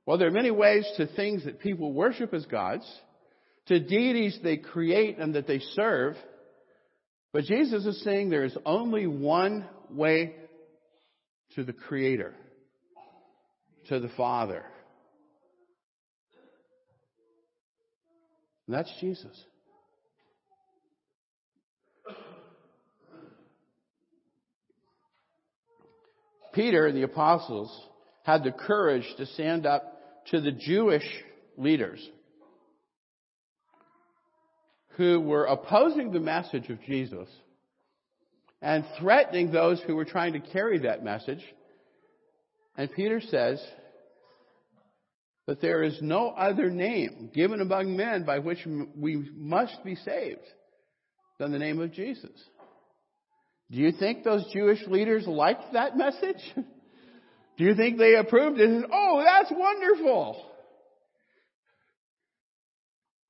Well, 0.06 0.18
there 0.18 0.28
are 0.28 0.32
many 0.32 0.50
ways 0.50 0.86
to 0.96 1.06
things 1.06 1.44
that 1.44 1.60
people 1.60 1.92
worship 1.92 2.34
as 2.34 2.44
gods, 2.46 2.86
to 3.66 3.80
deities 3.80 4.38
they 4.42 4.58
create 4.58 5.18
and 5.18 5.34
that 5.34 5.46
they 5.46 5.60
serve. 5.74 6.16
But 7.32 7.44
Jesus 7.44 7.86
is 7.86 8.02
saying 8.02 8.28
there 8.28 8.44
is 8.44 8.56
only 8.66 9.06
one 9.06 9.66
way 9.90 10.34
to 11.54 11.64
the 11.64 11.72
Creator, 11.72 12.34
to 13.88 14.00
the 14.00 14.10
Father. 14.10 14.64
And 18.66 18.76
that's 18.76 18.92
Jesus. 19.00 19.44
Peter 26.54 26.86
and 26.86 26.96
the 26.96 27.02
apostles 27.02 27.88
had 28.22 28.44
the 28.44 28.52
courage 28.52 29.04
to 29.18 29.26
stand 29.26 29.66
up 29.66 30.00
to 30.30 30.40
the 30.40 30.52
Jewish 30.52 31.04
leaders 31.58 32.08
who 34.96 35.20
were 35.20 35.44
opposing 35.44 36.12
the 36.12 36.20
message 36.20 36.68
of 36.70 36.80
Jesus 36.82 37.28
and 38.62 38.84
threatening 38.98 39.50
those 39.50 39.82
who 39.82 39.96
were 39.96 40.04
trying 40.04 40.32
to 40.34 40.40
carry 40.40 40.78
that 40.80 41.04
message. 41.04 41.44
And 42.76 42.90
Peter 42.92 43.20
says 43.20 43.60
that 45.46 45.60
there 45.60 45.82
is 45.82 45.98
no 46.00 46.28
other 46.30 46.70
name 46.70 47.30
given 47.34 47.60
among 47.60 47.96
men 47.96 48.24
by 48.24 48.38
which 48.38 48.66
we 48.96 49.28
must 49.36 49.84
be 49.84 49.94
saved 49.96 50.40
than 51.38 51.52
the 51.52 51.58
name 51.58 51.80
of 51.80 51.92
Jesus. 51.92 52.30
Do 53.70 53.78
you 53.78 53.92
think 53.92 54.24
those 54.24 54.46
Jewish 54.52 54.86
leaders 54.86 55.26
liked 55.26 55.72
that 55.72 55.96
message? 55.96 56.42
Do 57.56 57.64
you 57.64 57.74
think 57.74 57.98
they 57.98 58.14
approved 58.14 58.58
it? 58.58 58.84
Oh, 58.92 59.22
that's 59.24 59.50
wonderful. 59.50 60.50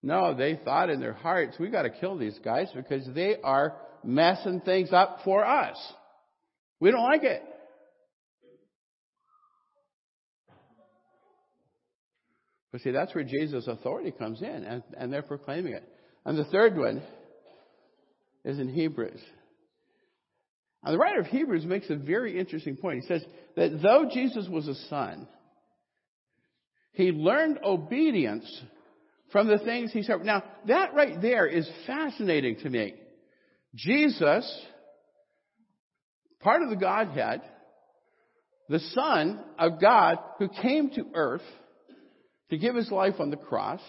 No, 0.03 0.35
they 0.35 0.61
thought 0.63 0.91
in 0.91 1.01
their 1.01 1.15
hearts, 1.15 1.57
we 1.59 1.71
gotta 1.71 1.91
kill 1.91 2.19
these 2.19 2.39
guys 2.45 2.69
because 2.75 3.07
they 3.15 3.37
are 3.43 3.77
messing 4.05 4.61
things 4.61 4.93
up 4.93 5.21
for 5.25 5.45
us. 5.45 5.77
We 6.79 6.91
don't 6.91 7.03
like 7.03 7.23
it. 7.23 7.43
But 12.75 12.81
see, 12.81 12.91
that's 12.91 13.15
where 13.15 13.23
Jesus' 13.23 13.69
authority 13.69 14.11
comes 14.11 14.43
in, 14.43 14.49
and, 14.49 14.83
and 14.99 15.13
they're 15.13 15.23
proclaiming 15.23 15.75
it. 15.75 15.89
And 16.25 16.37
the 16.37 16.45
third 16.47 16.77
one 16.77 17.05
is 18.45 18.59
in 18.59 18.69
Hebrews. 18.69 19.21
Now, 20.85 20.91
the 20.91 20.99
writer 20.99 21.21
of 21.21 21.27
Hebrews 21.27 21.65
makes 21.65 21.89
a 21.89 21.95
very 21.95 22.37
interesting 22.37 22.77
point. 22.77 23.03
He 23.03 23.07
says 23.07 23.25
that 23.55 23.81
though 23.81 24.11
Jesus 24.13 24.49
was 24.51 24.67
a 24.67 24.75
son, 24.89 25.29
he 26.95 27.13
learned 27.13 27.61
obedience 27.65 28.45
from 29.31 29.47
the 29.47 29.59
things 29.59 29.93
he 29.93 30.03
said. 30.03 30.25
Now, 30.25 30.43
that 30.67 30.95
right 30.95 31.23
there 31.23 31.47
is 31.47 31.71
fascinating 31.87 32.57
to 32.65 32.71
me. 32.71 32.95
Jesus, 33.77 34.67
part 36.41 36.61
of 36.61 36.71
the 36.71 36.77
Godhead, 36.77 37.41
the 38.69 38.81
Son 38.81 39.45
of 39.61 39.81
God 39.81 40.19
who 40.41 40.49
came 40.49 40.91
to 40.91 41.07
earth 41.15 41.43
to 42.55 42.61
give 42.61 42.77
his 42.77 42.91
life 42.91 43.15
on 43.19 43.31
the 43.31 43.37
cross, 43.37 43.81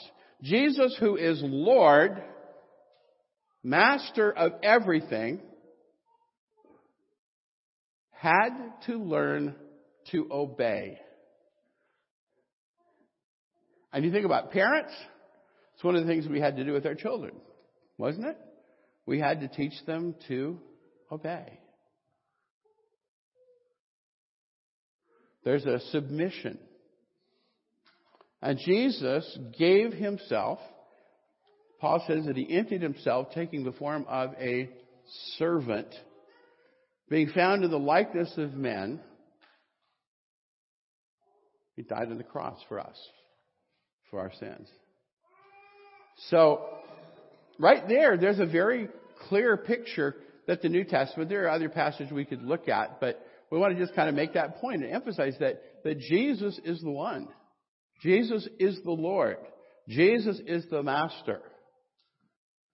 Jesus 0.41 0.97
who 0.99 1.15
is 1.17 1.39
Lord, 1.43 2.21
Master 3.63 4.31
of 4.31 4.53
everything, 4.63 5.39
had 8.11 8.49
to 8.87 8.97
learn 8.97 9.55
to 10.11 10.27
obey. 10.31 10.99
And 13.93 14.03
you 14.03 14.11
think 14.11 14.25
about 14.25 14.51
parents, 14.51 14.93
it's 15.75 15.83
one 15.83 15.95
of 15.95 16.01
the 16.01 16.07
things 16.07 16.27
we 16.27 16.39
had 16.39 16.57
to 16.57 16.63
do 16.63 16.73
with 16.73 16.85
our 16.85 16.95
children, 16.95 17.33
wasn't 17.97 18.25
it? 18.25 18.37
We 19.05 19.19
had 19.19 19.41
to 19.41 19.47
teach 19.47 19.73
them 19.85 20.15
to 20.27 20.59
obey. 21.11 21.59
There's 25.43 25.65
a 25.65 25.79
submission. 25.91 26.57
And 28.41 28.59
Jesus 28.59 29.37
gave 29.57 29.93
himself, 29.93 30.59
Paul 31.79 32.03
says 32.07 32.25
that 32.25 32.37
he 32.37 32.55
emptied 32.55 32.81
himself, 32.81 33.27
taking 33.33 33.63
the 33.63 33.71
form 33.71 34.05
of 34.07 34.31
a 34.39 34.69
servant, 35.37 35.87
being 37.09 37.29
found 37.29 37.63
in 37.63 37.71
the 37.71 37.79
likeness 37.79 38.33
of 38.37 38.53
men. 38.53 38.99
He 41.75 41.83
died 41.83 42.09
on 42.09 42.17
the 42.17 42.23
cross 42.23 42.57
for 42.69 42.79
us, 42.79 42.97
for 44.09 44.19
our 44.19 44.31
sins. 44.39 44.67
So, 46.29 46.61
right 47.59 47.87
there, 47.87 48.17
there's 48.17 48.39
a 48.39 48.45
very 48.45 48.87
clear 49.27 49.57
picture 49.57 50.15
that 50.47 50.61
the 50.61 50.69
New 50.69 50.83
Testament, 50.83 51.29
there 51.29 51.45
are 51.45 51.49
other 51.49 51.69
passages 51.69 52.11
we 52.11 52.25
could 52.25 52.43
look 52.43 52.69
at, 52.69 52.99
but 52.99 53.25
we 53.51 53.57
want 53.57 53.75
to 53.75 53.79
just 53.79 53.95
kind 53.95 54.09
of 54.09 54.15
make 54.15 54.33
that 54.33 54.57
point 54.57 54.83
and 54.83 54.93
emphasize 54.93 55.35
that, 55.39 55.61
that 55.83 55.99
Jesus 55.99 56.59
is 56.63 56.81
the 56.81 56.91
one. 56.91 57.27
Jesus 58.01 58.47
is 58.59 58.79
the 58.83 58.91
Lord. 58.91 59.37
Jesus 59.87 60.39
is 60.45 60.65
the 60.69 60.83
Master. 60.83 61.41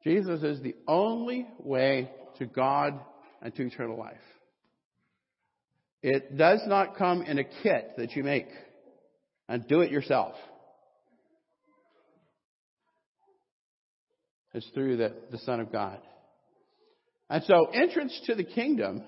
Jesus 0.03 0.41
is 0.43 0.61
the 0.61 0.75
only 0.87 1.47
way 1.59 2.09
to 2.39 2.45
God 2.45 2.99
and 3.41 3.53
to 3.55 3.65
eternal 3.65 3.97
life. 3.97 4.15
It 6.01 6.37
does 6.37 6.61
not 6.65 6.97
come 6.97 7.21
in 7.21 7.37
a 7.37 7.43
kit 7.43 7.91
that 7.97 8.15
you 8.15 8.23
make 8.23 8.47
and 9.47 9.67
do 9.67 9.81
it 9.81 9.91
yourself. 9.91 10.33
It's 14.53 14.67
through 14.73 14.97
the, 14.97 15.13
the 15.31 15.37
Son 15.39 15.59
of 15.59 15.71
God. 15.71 15.99
And 17.29 17.43
so 17.45 17.67
entrance 17.73 18.19
to 18.25 18.35
the 18.35 18.43
kingdom 18.43 19.03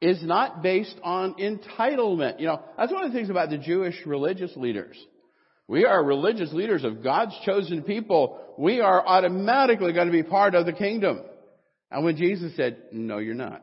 is 0.00 0.22
not 0.22 0.62
based 0.62 0.96
on 1.02 1.34
entitlement. 1.34 2.40
You 2.40 2.46
know, 2.46 2.62
that's 2.76 2.92
one 2.92 3.04
of 3.04 3.12
the 3.12 3.16
things 3.16 3.30
about 3.30 3.50
the 3.50 3.58
Jewish 3.58 3.96
religious 4.06 4.56
leaders. 4.56 4.96
We 5.68 5.84
are 5.84 6.02
religious 6.02 6.52
leaders 6.52 6.84
of 6.84 7.02
God's 7.02 7.36
chosen 7.44 7.82
people. 7.82 8.40
We 8.58 8.80
are 8.80 9.06
automatically 9.06 9.92
going 9.92 10.06
to 10.06 10.12
be 10.12 10.22
part 10.22 10.54
of 10.54 10.66
the 10.66 10.72
kingdom. 10.72 11.20
And 11.90 12.04
when 12.04 12.16
Jesus 12.16 12.56
said, 12.56 12.78
no, 12.92 13.18
you're 13.18 13.34
not. 13.34 13.62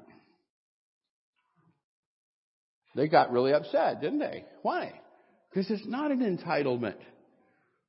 They 2.96 3.08
got 3.08 3.32
really 3.32 3.54
upset, 3.54 4.02
didn't 4.02 4.20
they? 4.20 4.46
Why? 4.62 4.94
Because 5.50 5.70
it's 5.70 5.86
not 5.86 6.12
an 6.12 6.20
entitlement. 6.20 6.98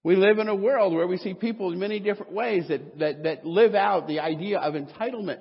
We 0.03 0.17
live 0.17 0.39
in 0.39 0.49
a 0.49 0.55
world 0.55 0.95
where 0.95 1.07
we 1.07 1.17
see 1.17 1.35
people 1.35 1.73
in 1.73 1.79
many 1.79 1.99
different 1.99 2.33
ways 2.33 2.69
that, 2.69 2.99
that, 2.99 3.23
that 3.25 3.47
live 3.47 3.75
out 3.75 4.07
the 4.07 4.21
idea 4.21 4.59
of 4.59 4.75
entitlement. 4.75 5.39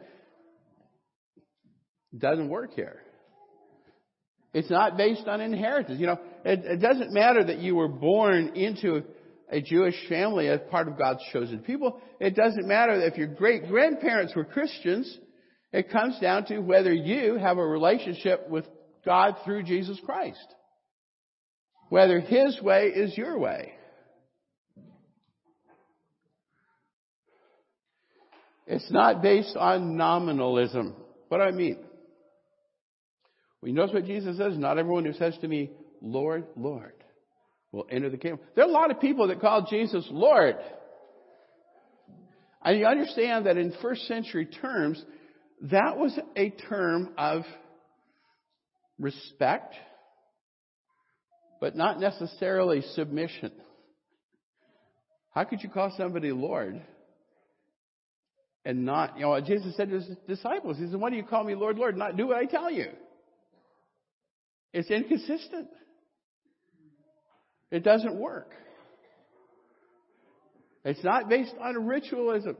Doesn't 2.17 2.49
work 2.49 2.73
here. 2.73 3.01
It's 4.53 4.69
not 4.69 4.97
based 4.97 5.27
on 5.27 5.41
inheritance. 5.41 5.99
You 5.99 6.07
know, 6.07 6.19
it, 6.43 6.65
it 6.65 6.77
doesn't 6.77 7.13
matter 7.13 7.43
that 7.43 7.59
you 7.59 7.75
were 7.75 7.89
born 7.89 8.55
into 8.55 9.03
a 9.49 9.61
Jewish 9.61 9.95
family 10.09 10.47
as 10.47 10.59
part 10.71 10.87
of 10.87 10.97
God's 10.97 11.21
chosen 11.31 11.59
people. 11.59 12.01
It 12.19 12.35
doesn't 12.35 12.67
matter 12.67 12.93
if 12.93 13.17
your 13.17 13.27
great 13.27 13.67
grandparents 13.67 14.35
were 14.35 14.45
Christians. 14.45 15.17
It 15.71 15.91
comes 15.91 16.19
down 16.19 16.45
to 16.45 16.59
whether 16.59 16.93
you 16.93 17.37
have 17.37 17.57
a 17.57 17.65
relationship 17.65 18.49
with 18.49 18.65
God 19.05 19.35
through 19.45 19.63
Jesus 19.63 19.99
Christ. 20.05 20.45
Whether 21.89 22.19
His 22.19 22.59
way 22.61 22.87
is 22.87 23.17
your 23.17 23.37
way. 23.37 23.73
It's 28.65 28.91
not 28.91 29.21
based 29.21 29.55
on 29.55 29.95
nominalism. 29.95 30.93
What 31.29 31.37
do 31.37 31.43
I 31.43 31.51
mean? 31.51 31.77
Well, 33.61 33.69
you 33.69 33.75
notice 33.75 33.93
what 33.93 34.05
Jesus 34.05 34.37
says? 34.37 34.57
Not 34.57 34.77
everyone 34.77 35.05
who 35.05 35.13
says 35.13 35.37
to 35.41 35.47
me, 35.47 35.71
Lord, 36.01 36.45
Lord, 36.55 36.93
will 37.71 37.87
enter 37.89 38.09
the 38.09 38.17
kingdom. 38.17 38.39
There 38.55 38.63
are 38.63 38.69
a 38.69 38.71
lot 38.71 38.91
of 38.91 38.99
people 38.99 39.27
that 39.27 39.41
call 39.41 39.67
Jesus 39.69 40.07
Lord. 40.11 40.57
And 42.61 42.79
you 42.79 42.85
understand 42.85 43.45
that 43.45 43.57
in 43.57 43.73
first 43.81 44.07
century 44.07 44.45
terms, 44.45 45.03
that 45.61 45.97
was 45.97 46.17
a 46.35 46.49
term 46.49 47.13
of 47.17 47.43
respect, 48.99 49.73
but 51.59 51.75
not 51.75 51.99
necessarily 51.99 52.81
submission. 52.93 53.51
How 55.31 55.43
could 55.43 55.61
you 55.61 55.69
call 55.69 55.93
somebody 55.97 56.31
Lord 56.31 56.81
and 58.65 58.85
not, 58.85 59.17
you 59.17 59.21
know, 59.21 59.39
Jesus 59.39 59.75
said 59.77 59.89
to 59.89 59.95
his 59.95 60.09
disciples, 60.27 60.77
He 60.77 60.87
said, 60.87 60.99
Why 60.99 61.09
do 61.09 61.15
you 61.15 61.23
call 61.23 61.43
me 61.43 61.55
Lord, 61.55 61.77
Lord, 61.77 61.95
not 61.95 62.17
do 62.17 62.27
what 62.27 62.37
I 62.37 62.45
tell 62.45 62.69
you? 62.69 62.87
It's 64.77 64.91
inconsistent. 64.91 65.69
It 67.71 67.83
doesn't 67.83 68.13
work. 68.13 68.51
It's 70.85 71.03
not 71.03 71.27
based 71.27 71.55
on 71.59 71.87
ritualism. 71.87 72.55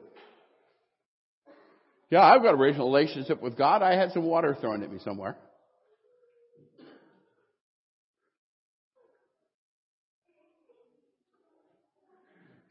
Yeah, 2.10 2.24
I've 2.24 2.42
got 2.42 2.56
a 2.56 2.58
relationship 2.58 3.40
with 3.40 3.56
God. 3.56 3.84
I 3.84 3.96
had 3.96 4.14
some 4.14 4.24
water 4.24 4.58
thrown 4.60 4.82
at 4.82 4.92
me 4.92 4.98
somewhere. 5.04 5.38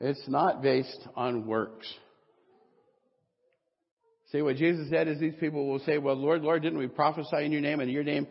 It's 0.01 0.27
not 0.27 0.61
based 0.61 1.07
on 1.15 1.47
works. 1.47 1.87
See, 4.33 4.43
what 4.43 4.57
Jesus 4.57 4.91
said 4.91 5.07
is 5.07 5.21
these 5.21 5.37
people 5.39 5.69
will 5.69 5.79
say, 5.79 5.99
well, 5.99 6.17
Lord, 6.17 6.43
Lord, 6.43 6.63
didn't 6.63 6.81
we 6.81 6.89
prophesy 6.89 7.45
in 7.45 7.53
your 7.53 7.61
name 7.61 7.79
and 7.79 7.89
your 7.89 8.03
name 8.03 8.27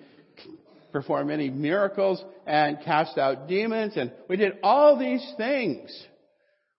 perform 0.96 1.28
many 1.28 1.50
miracles 1.50 2.24
and 2.48 2.78
cast 2.86 3.18
out 3.18 3.50
demons 3.50 3.98
and 3.98 4.14
we 4.30 4.38
did 4.38 4.54
all 4.64 4.98
these 4.98 5.34
things. 5.36 5.92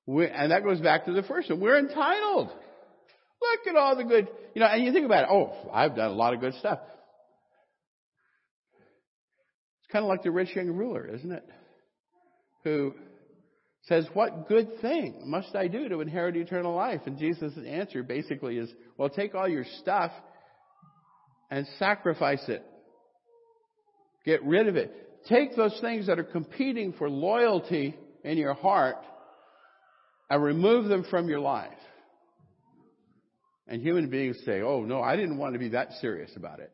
We, 0.06 0.26
and 0.26 0.52
that 0.52 0.64
goes 0.64 0.80
back 0.80 1.04
to 1.04 1.12
the 1.12 1.22
first 1.22 1.50
one. 1.50 1.60
We're 1.60 1.78
entitled. 1.78 2.48
Look 2.48 3.66
at 3.68 3.76
all 3.76 3.94
the 3.94 4.04
good, 4.04 4.28
you 4.54 4.60
know, 4.60 4.68
and 4.68 4.82
you 4.82 4.92
think 4.94 5.04
about 5.04 5.24
it, 5.24 5.28
oh, 5.30 5.68
I've 5.70 5.94
done 5.94 6.10
a 6.10 6.14
lot 6.14 6.32
of 6.32 6.40
good 6.40 6.54
stuff. 6.54 6.78
It's 9.80 9.92
kind 9.92 10.02
of 10.02 10.08
like 10.08 10.22
the 10.22 10.30
rich 10.30 10.56
young 10.56 10.68
ruler, 10.68 11.06
isn't 11.14 11.30
it? 11.30 11.44
Who 12.64 12.94
says, 13.82 14.06
What 14.14 14.48
good 14.48 14.80
thing 14.80 15.24
must 15.26 15.54
I 15.54 15.68
do 15.68 15.90
to 15.90 16.00
inherit 16.00 16.36
eternal 16.36 16.74
life? 16.74 17.02
And 17.04 17.18
Jesus' 17.18 17.52
answer 17.66 18.02
basically 18.02 18.56
is, 18.56 18.72
Well, 18.96 19.10
take 19.10 19.34
all 19.34 19.46
your 19.46 19.66
stuff 19.82 20.10
and 21.50 21.66
sacrifice 21.78 22.42
it. 22.48 22.64
Get 24.26 24.42
rid 24.42 24.66
of 24.66 24.76
it. 24.76 25.24
Take 25.28 25.56
those 25.56 25.78
things 25.80 26.08
that 26.08 26.18
are 26.18 26.24
competing 26.24 26.92
for 26.92 27.08
loyalty 27.08 27.96
in 28.24 28.36
your 28.36 28.54
heart 28.54 28.96
and 30.28 30.42
remove 30.42 30.88
them 30.88 31.04
from 31.08 31.28
your 31.28 31.40
life. 31.40 31.70
And 33.68 33.80
human 33.80 34.10
beings 34.10 34.36
say, 34.44 34.60
Oh, 34.60 34.82
no, 34.82 35.00
I 35.00 35.16
didn't 35.16 35.38
want 35.38 35.54
to 35.54 35.58
be 35.58 35.70
that 35.70 35.92
serious 36.00 36.30
about 36.36 36.60
it. 36.60 36.72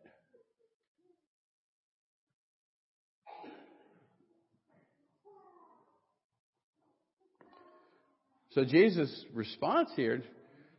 So 8.50 8.64
Jesus' 8.64 9.24
response 9.32 9.88
here, 9.96 10.22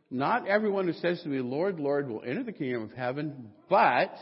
not 0.08 0.46
everyone 0.46 0.86
who 0.86 0.92
says 0.92 1.20
to 1.22 1.28
me, 1.28 1.40
Lord, 1.40 1.80
Lord, 1.80 2.08
will 2.08 2.22
enter 2.24 2.44
the 2.44 2.52
kingdom 2.52 2.84
of 2.84 2.92
heaven, 2.92 3.50
but 3.68 4.14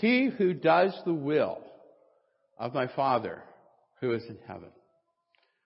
he 0.00 0.30
who 0.36 0.54
does 0.54 0.96
the 1.04 1.14
will 1.14 1.58
of 2.58 2.74
my 2.74 2.86
Father 2.88 3.42
who 4.00 4.12
is 4.12 4.24
in 4.28 4.38
heaven. 4.46 4.68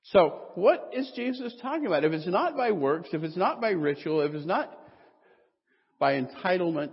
So, 0.05 0.41
what 0.55 0.91
is 0.95 1.11
Jesus 1.15 1.55
talking 1.61 1.87
about? 1.87 2.05
If 2.05 2.13
it's 2.13 2.27
not 2.27 2.57
by 2.57 2.71
works, 2.71 3.11
if 3.13 3.23
it's 3.23 3.37
not 3.37 3.61
by 3.61 3.71
ritual, 3.71 4.23
if 4.23 4.33
it's 4.35 4.47
not 4.47 4.73
by 5.99 6.21
entitlement, 6.21 6.93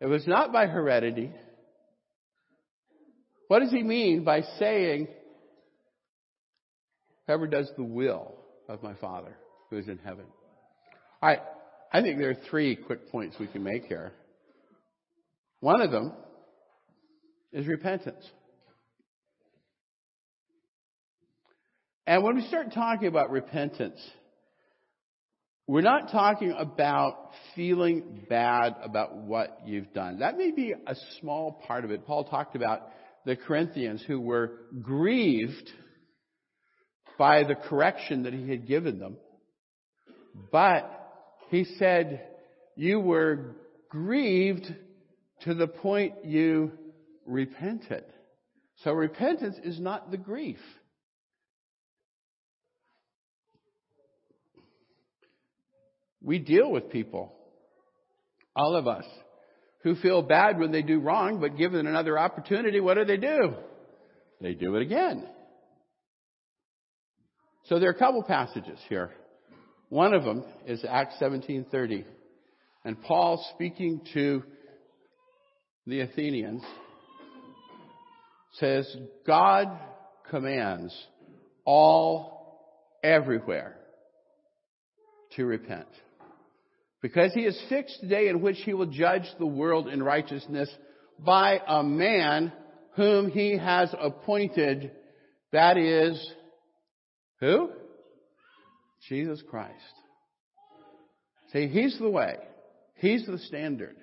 if 0.00 0.10
it's 0.10 0.26
not 0.26 0.52
by 0.52 0.66
heredity, 0.66 1.30
what 3.48 3.60
does 3.60 3.70
he 3.70 3.82
mean 3.82 4.24
by 4.24 4.42
saying 4.58 5.08
whoever 7.26 7.46
does 7.46 7.70
the 7.76 7.84
will 7.84 8.34
of 8.68 8.82
my 8.82 8.94
Father 8.94 9.36
who 9.70 9.78
is 9.78 9.88
in 9.88 9.98
heaven. 9.98 10.24
All 11.22 11.28
right. 11.28 11.40
I 11.92 12.02
think 12.02 12.18
there 12.18 12.30
are 12.30 12.38
three 12.50 12.76
quick 12.76 13.10
points 13.10 13.36
we 13.38 13.46
can 13.46 13.62
make 13.62 13.84
here. 13.84 14.12
One 15.60 15.80
of 15.80 15.90
them 15.90 16.12
is 17.52 17.66
repentance. 17.66 18.24
And 22.06 22.22
when 22.22 22.36
we 22.36 22.46
start 22.46 22.72
talking 22.72 23.08
about 23.08 23.30
repentance, 23.30 24.00
we're 25.66 25.80
not 25.80 26.12
talking 26.12 26.54
about 26.56 27.30
feeling 27.56 28.24
bad 28.28 28.76
about 28.84 29.16
what 29.16 29.62
you've 29.66 29.92
done. 29.92 30.20
That 30.20 30.38
may 30.38 30.52
be 30.52 30.72
a 30.72 30.94
small 31.20 31.60
part 31.66 31.84
of 31.84 31.90
it. 31.90 32.06
Paul 32.06 32.24
talked 32.24 32.54
about 32.54 32.82
the 33.24 33.34
Corinthians 33.34 34.04
who 34.06 34.20
were 34.20 34.52
grieved 34.80 35.68
by 37.18 37.42
the 37.42 37.56
correction 37.56 38.22
that 38.22 38.32
he 38.32 38.48
had 38.48 38.68
given 38.68 39.00
them. 39.00 39.16
But 40.52 40.88
he 41.48 41.64
said, 41.78 42.24
you 42.76 43.00
were 43.00 43.56
grieved 43.88 44.72
to 45.42 45.54
the 45.54 45.66
point 45.66 46.24
you 46.24 46.72
repented. 47.26 48.04
So 48.84 48.92
repentance 48.92 49.56
is 49.62 49.80
not 49.80 50.10
the 50.10 50.16
grief. 50.16 50.58
We 56.22 56.38
deal 56.38 56.70
with 56.70 56.90
people, 56.90 57.32
all 58.54 58.74
of 58.74 58.88
us, 58.88 59.04
who 59.82 59.94
feel 59.94 60.22
bad 60.22 60.58
when 60.58 60.72
they 60.72 60.82
do 60.82 60.98
wrong, 60.98 61.40
but 61.40 61.56
given 61.56 61.86
another 61.86 62.18
opportunity, 62.18 62.80
what 62.80 62.94
do 62.94 63.04
they 63.04 63.16
do? 63.16 63.54
They 64.40 64.54
do 64.54 64.74
it 64.74 64.82
again. 64.82 65.24
So 67.66 67.78
there 67.78 67.88
are 67.88 67.92
a 67.92 67.98
couple 67.98 68.22
passages 68.24 68.78
here. 68.88 69.10
One 69.88 70.14
of 70.14 70.24
them 70.24 70.44
is 70.66 70.84
Acts 70.84 71.16
17:30. 71.20 72.04
And 72.84 73.00
Paul 73.02 73.44
speaking 73.54 74.00
to 74.14 74.42
the 75.86 76.00
Athenians 76.00 76.62
says, 78.54 78.96
God 79.26 79.68
commands 80.30 80.94
all 81.64 82.60
everywhere 83.04 83.76
to 85.36 85.44
repent. 85.44 85.88
Because 87.02 87.32
he 87.34 87.44
has 87.44 87.60
fixed 87.68 87.98
the 88.00 88.08
day 88.08 88.28
in 88.28 88.40
which 88.40 88.56
he 88.64 88.74
will 88.74 88.86
judge 88.86 89.26
the 89.38 89.46
world 89.46 89.88
in 89.88 90.02
righteousness 90.02 90.68
by 91.18 91.60
a 91.66 91.82
man 91.82 92.52
whom 92.94 93.30
he 93.30 93.56
has 93.56 93.94
appointed. 94.00 94.90
That 95.52 95.76
is, 95.76 96.32
who? 97.40 97.70
Jesus 99.08 99.42
Christ. 99.48 99.72
See, 101.52 101.68
he's 101.68 101.96
the 101.98 102.10
way. 102.10 102.36
He's 102.96 103.24
the 103.26 103.38
standard. 103.38 103.96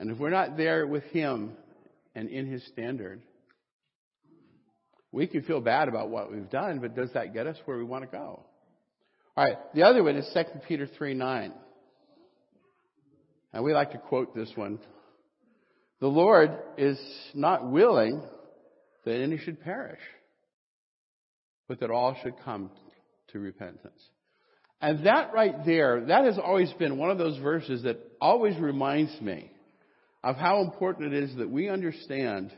And 0.00 0.10
if 0.10 0.18
we're 0.18 0.30
not 0.30 0.56
there 0.56 0.86
with 0.86 1.04
him 1.04 1.52
and 2.14 2.30
in 2.30 2.46
his 2.50 2.66
standard, 2.68 3.20
we 5.12 5.26
can 5.26 5.42
feel 5.42 5.60
bad 5.60 5.88
about 5.88 6.08
what 6.08 6.32
we've 6.32 6.48
done, 6.48 6.78
but 6.78 6.96
does 6.96 7.12
that 7.12 7.34
get 7.34 7.46
us 7.46 7.58
where 7.66 7.76
we 7.76 7.84
want 7.84 8.04
to 8.04 8.10
go? 8.10 8.42
All 9.36 9.44
right. 9.44 9.58
The 9.74 9.82
other 9.82 10.02
one 10.02 10.16
is 10.16 10.28
2 10.32 10.42
Peter 10.66 10.86
3 10.86 11.12
9. 11.12 11.52
And 13.52 13.62
we 13.62 13.74
like 13.74 13.92
to 13.92 13.98
quote 13.98 14.34
this 14.34 14.50
one. 14.54 14.78
The 16.00 16.06
Lord 16.06 16.56
is 16.78 16.98
not 17.34 17.70
willing 17.70 18.22
that 19.04 19.20
any 19.20 19.36
should 19.36 19.60
perish, 19.60 20.00
but 21.68 21.80
that 21.80 21.90
all 21.90 22.16
should 22.22 22.34
come 22.42 22.70
to 23.32 23.38
repentance. 23.38 24.00
And 24.80 25.04
that 25.04 25.34
right 25.34 25.66
there, 25.66 26.06
that 26.06 26.24
has 26.24 26.38
always 26.38 26.72
been 26.74 26.96
one 26.96 27.10
of 27.10 27.18
those 27.18 27.36
verses 27.36 27.82
that 27.82 27.98
always 28.18 28.56
reminds 28.56 29.20
me 29.20 29.49
of 30.22 30.36
how 30.36 30.60
important 30.60 31.12
it 31.12 31.24
is 31.24 31.36
that 31.36 31.50
we 31.50 31.68
understand 31.68 32.52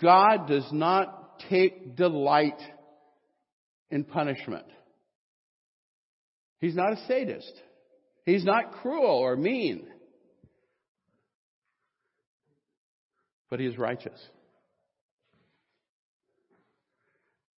God 0.00 0.46
does 0.48 0.66
not 0.70 1.40
take 1.48 1.96
delight 1.96 2.60
in 3.90 4.04
punishment. 4.04 4.66
He's 6.60 6.76
not 6.76 6.92
a 6.92 7.04
sadist. 7.08 7.52
He's 8.24 8.44
not 8.44 8.72
cruel 8.72 9.16
or 9.18 9.36
mean. 9.36 9.86
But 13.50 13.60
he 13.60 13.66
is 13.66 13.76
righteous. 13.76 14.18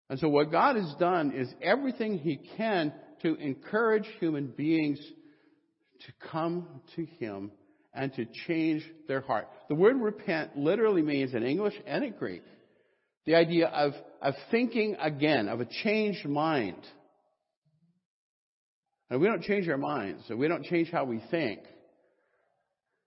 And 0.08 0.20
so 0.20 0.28
what 0.28 0.52
God 0.52 0.76
has 0.76 0.94
done 1.00 1.32
is 1.32 1.52
everything 1.60 2.18
he 2.18 2.38
can 2.56 2.92
to 3.22 3.34
encourage 3.36 4.06
human 4.20 4.46
beings 4.46 5.00
to 6.06 6.28
come 6.30 6.82
to 6.96 7.06
him 7.18 7.50
and 7.94 8.12
to 8.14 8.26
change 8.46 8.82
their 9.08 9.20
heart. 9.20 9.48
The 9.68 9.74
word 9.74 10.00
repent 10.00 10.56
literally 10.56 11.02
means 11.02 11.34
in 11.34 11.42
English 11.42 11.74
and 11.86 12.04
in 12.04 12.12
Greek 12.18 12.42
the 13.26 13.34
idea 13.34 13.68
of, 13.68 13.92
of 14.20 14.34
thinking 14.50 14.96
again, 15.00 15.48
of 15.48 15.60
a 15.60 15.66
changed 15.84 16.26
mind. 16.26 16.82
And 19.10 19.20
we 19.20 19.26
don't 19.26 19.42
change 19.42 19.68
our 19.68 19.76
minds, 19.76 20.24
so 20.26 20.36
we 20.36 20.48
don't 20.48 20.64
change 20.64 20.90
how 20.90 21.04
we 21.04 21.22
think. 21.30 21.60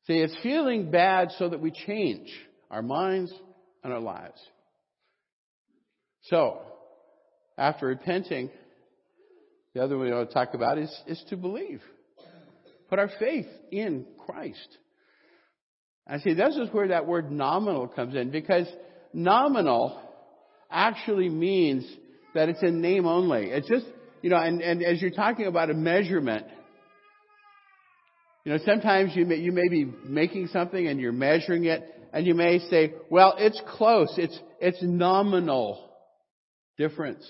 See, 0.07 0.19
it's 0.19 0.35
feeling 0.43 0.91
bad 0.91 1.31
so 1.37 1.49
that 1.49 1.59
we 1.59 1.71
change 1.71 2.29
our 2.69 2.83
minds 2.83 3.33
and 3.83 3.91
our 3.91 3.99
lives. 3.99 4.39
So, 6.23 6.59
after 7.57 7.87
repenting, 7.87 8.49
the 9.73 9.83
other 9.83 9.97
way 9.97 10.11
I 10.11 10.15
want 10.15 10.29
to 10.29 10.33
talk 10.33 10.53
about 10.53 10.77
is, 10.77 11.01
is 11.07 11.23
to 11.29 11.37
believe. 11.37 11.81
Put 12.89 12.99
our 12.99 13.09
faith 13.19 13.47
in 13.71 14.05
Christ. 14.25 14.77
I 16.07 16.19
see 16.19 16.33
this 16.33 16.55
is 16.55 16.69
where 16.71 16.89
that 16.89 17.07
word 17.07 17.31
nominal 17.31 17.87
comes 17.87 18.15
in 18.15 18.29
because 18.29 18.67
nominal 19.13 19.99
actually 20.69 21.29
means 21.29 21.85
that 22.35 22.49
it's 22.49 22.61
in 22.61 22.81
name 22.81 23.05
only. 23.07 23.45
It's 23.45 23.67
just 23.67 23.85
you 24.25 24.31
know, 24.31 24.37
and, 24.37 24.59
and 24.59 24.81
as 24.81 24.99
you're 25.01 25.11
talking 25.11 25.45
about 25.45 25.69
a 25.69 25.75
measurement, 25.75 26.47
you 28.43 28.51
know, 28.51 28.57
sometimes 28.65 29.15
you 29.15 29.23
may, 29.23 29.35
you 29.35 29.51
may 29.51 29.67
be 29.69 29.85
making 30.03 30.47
something 30.47 30.87
and 30.87 30.99
you're 30.99 31.11
measuring 31.11 31.65
it 31.65 31.83
and 32.11 32.25
you 32.25 32.33
may 32.33 32.57
say, 32.57 32.93
well, 33.11 33.35
it's 33.37 33.61
close. 33.77 34.11
It's, 34.17 34.35
it's 34.59 34.77
nominal 34.81 35.91
difference. 36.75 37.23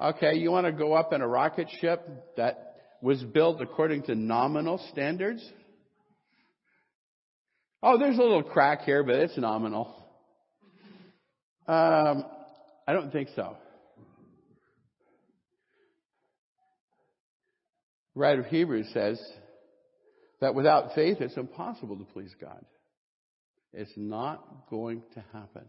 Okay, 0.00 0.36
you 0.36 0.50
want 0.50 0.64
to 0.66 0.72
go 0.72 0.94
up 0.94 1.12
in 1.12 1.20
a 1.20 1.28
rocket 1.28 1.68
ship 1.80 2.06
that 2.38 2.71
was 3.02 3.22
built 3.22 3.60
according 3.60 4.04
to 4.04 4.14
nominal 4.14 4.80
standards? 4.92 5.44
Oh, 7.82 7.98
there's 7.98 8.16
a 8.16 8.22
little 8.22 8.44
crack 8.44 8.82
here, 8.82 9.02
but 9.02 9.16
it's 9.16 9.36
nominal. 9.36 9.94
Um, 11.66 12.24
I 12.86 12.92
don't 12.92 13.12
think 13.12 13.28
so. 13.34 13.56
The 18.14 18.20
writer 18.20 18.40
of 18.42 18.46
Hebrews 18.46 18.88
says 18.94 19.20
that 20.40 20.54
without 20.54 20.94
faith 20.94 21.18
it's 21.20 21.36
impossible 21.36 21.96
to 21.96 22.04
please 22.04 22.34
God. 22.40 22.64
It's 23.72 23.92
not 23.96 24.68
going 24.70 25.02
to 25.14 25.24
happen. 25.32 25.64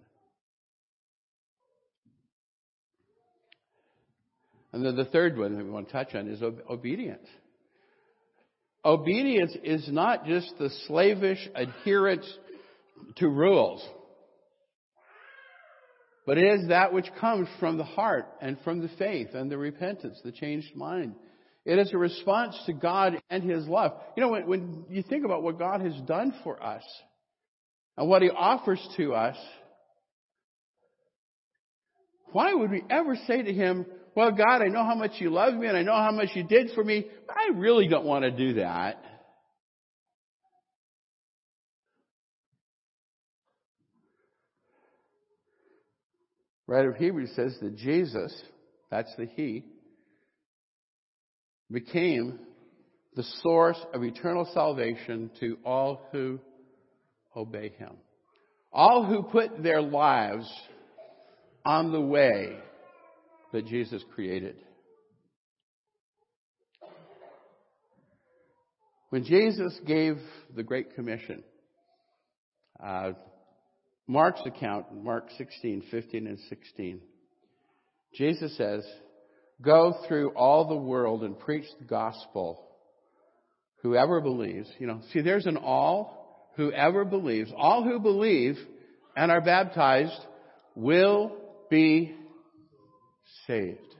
And 4.74 4.84
then 4.84 4.96
the 4.96 5.06
third 5.06 5.38
one 5.38 5.56
that 5.56 5.64
we 5.64 5.70
want 5.70 5.88
to 5.88 5.94
touch 5.94 6.16
on 6.16 6.28
is 6.28 6.42
obedience. 6.42 7.28
Obedience 8.84 9.56
is 9.64 9.88
not 9.90 10.26
just 10.26 10.52
the 10.58 10.70
slavish 10.88 11.48
adherence 11.56 12.26
to 13.18 13.30
rules, 13.30 13.88
but 16.26 16.38
it 16.38 16.60
is 16.60 16.70
that 16.70 16.92
which 16.92 17.06
comes 17.20 17.48
from 17.60 17.78
the 17.78 17.84
heart 17.84 18.26
and 18.42 18.58
from 18.64 18.82
the 18.82 18.90
faith 18.98 19.30
and 19.34 19.50
the 19.50 19.58
repentance, 19.58 20.20
the 20.24 20.32
changed 20.32 20.76
mind. 20.76 21.16
It 21.66 21.80
is 21.80 21.94
a 21.94 21.98
response 21.98 22.60
to 22.66 22.74
God 22.74 23.22
and 23.30 23.50
His 23.50 23.68
love. 23.68 23.94
You 24.18 24.24
know, 24.24 24.30
when, 24.30 24.48
when 24.48 24.86
you 24.90 25.04
think 25.04 25.24
about 25.24 25.44
what 25.44 25.60
God 25.60 25.82
has 25.82 25.96
done 26.08 26.34
for 26.44 26.62
us 26.62 26.84
and 27.96 28.10
what 28.10 28.22
He 28.22 28.30
offers 28.30 28.86
to 28.98 29.14
us, 29.14 29.38
why 32.32 32.54
would 32.54 32.72
we 32.72 32.84
ever 32.90 33.16
say 33.28 33.44
to 33.44 33.54
Him, 33.54 33.86
well, 34.16 34.32
God, 34.32 34.62
I 34.62 34.68
know 34.68 34.84
how 34.84 34.96
much 34.96 35.14
you 35.20 35.30
love 35.30 35.56
me 35.56 35.68
and 35.68 35.78
I 35.78 35.82
know 35.82 35.96
how 35.96 36.12
much 36.12 36.30
you 36.36 36.44
did 36.44 36.72
for 36.76 36.84
me, 36.84 37.06
but 37.28 37.36
I 37.36 37.58
really 37.58 37.88
don't 37.88 38.06
want 38.06 38.24
to 38.24 38.32
do 38.32 38.56
that. 38.56 39.04
Writer 46.68 46.92
of 46.92 46.98
Hebrews 46.98 47.32
says 47.36 47.58
that 47.62 47.76
Jesus, 47.76 48.34
that's 48.90 49.14
the 49.18 49.26
He, 49.26 49.66
became 51.72 52.40
the 53.16 53.24
source 53.42 53.80
of 53.94 54.04
eternal 54.04 54.50
salvation 54.54 55.30
to 55.40 55.58
all 55.66 56.08
who 56.12 56.40
obey 57.36 57.70
him. 57.78 57.92
All 58.72 59.06
who 59.06 59.24
put 59.24 59.62
their 59.62 59.82
lives 59.82 60.50
on 61.66 61.92
the 61.92 62.02
way 62.02 62.58
that 63.54 63.68
Jesus 63.68 64.04
created. 64.14 64.58
When 69.10 69.24
Jesus 69.24 69.80
gave 69.86 70.18
the 70.56 70.64
Great 70.64 70.96
Commission, 70.96 71.44
uh, 72.84 73.12
Mark's 74.08 74.42
account, 74.46 74.88
Mark 74.92 75.30
16, 75.38 75.84
15 75.92 76.28
and 76.28 76.40
16, 76.50 77.00
Jesus 78.16 78.58
says, 78.58 78.84
Go 79.62 79.94
through 80.08 80.32
all 80.32 80.68
the 80.68 80.76
world 80.76 81.24
and 81.24 81.38
preach 81.38 81.66
the 81.80 81.86
gospel. 81.86 82.68
Whoever 83.84 84.20
believes, 84.20 84.68
you 84.80 84.88
know, 84.88 85.02
see 85.14 85.22
there's 85.22 85.46
an 85.46 85.58
all, 85.58 86.52
whoever 86.56 87.06
believes, 87.06 87.52
all 87.56 87.84
who 87.84 88.00
believe 88.00 88.58
and 89.16 89.32
are 89.32 89.42
baptized 89.42 90.20
will 90.76 91.38
be 91.70 92.16
saved. 93.48 93.96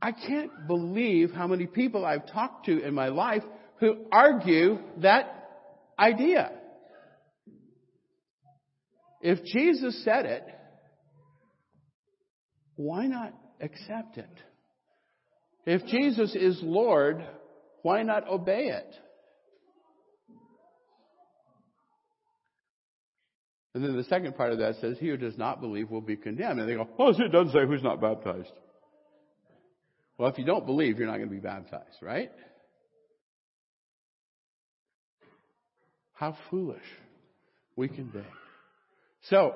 I 0.00 0.10
can't 0.10 0.66
believe 0.66 1.30
how 1.30 1.46
many 1.46 1.66
people 1.66 2.04
I've 2.04 2.26
talked 2.26 2.66
to 2.66 2.82
in 2.82 2.92
my 2.92 3.08
life 3.08 3.42
who 3.78 4.06
argue 4.10 4.78
that 4.98 5.48
idea. 5.98 6.50
If 9.20 9.44
Jesus 9.44 10.02
said 10.04 10.26
it, 10.26 10.44
why 12.74 13.06
not 13.06 13.32
accept 13.60 14.18
it? 14.18 14.42
If 15.64 15.86
Jesus 15.86 16.34
is 16.34 16.58
Lord, 16.62 17.24
why 17.82 18.02
not 18.02 18.28
obey 18.28 18.72
it? 18.72 18.94
And 23.74 23.82
then 23.82 23.96
the 23.96 24.04
second 24.04 24.36
part 24.36 24.52
of 24.52 24.58
that 24.58 24.76
says, 24.80 24.98
He 24.98 25.08
who 25.08 25.16
does 25.16 25.38
not 25.38 25.60
believe 25.60 25.90
will 25.90 26.02
be 26.02 26.16
condemned. 26.16 26.60
And 26.60 26.68
they 26.68 26.74
go, 26.74 26.88
Oh, 26.98 27.10
it 27.10 27.32
doesn't 27.32 27.52
say 27.52 27.66
who's 27.66 27.82
not 27.82 28.00
baptized. 28.00 28.52
Well, 30.18 30.28
if 30.30 30.38
you 30.38 30.44
don't 30.44 30.66
believe, 30.66 30.98
you're 30.98 31.06
not 31.06 31.16
going 31.16 31.28
to 31.28 31.34
be 31.34 31.40
baptized, 31.40 32.02
right? 32.02 32.30
How 36.12 36.36
foolish 36.50 36.82
we 37.74 37.88
can 37.88 38.04
be. 38.04 38.22
So, 39.22 39.54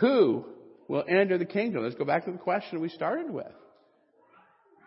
who 0.00 0.44
will 0.88 1.04
enter 1.08 1.38
the 1.38 1.44
kingdom? 1.44 1.82
Let's 1.82 1.94
go 1.96 2.04
back 2.04 2.24
to 2.24 2.32
the 2.32 2.38
question 2.38 2.80
we 2.80 2.88
started 2.88 3.30
with. 3.30 3.46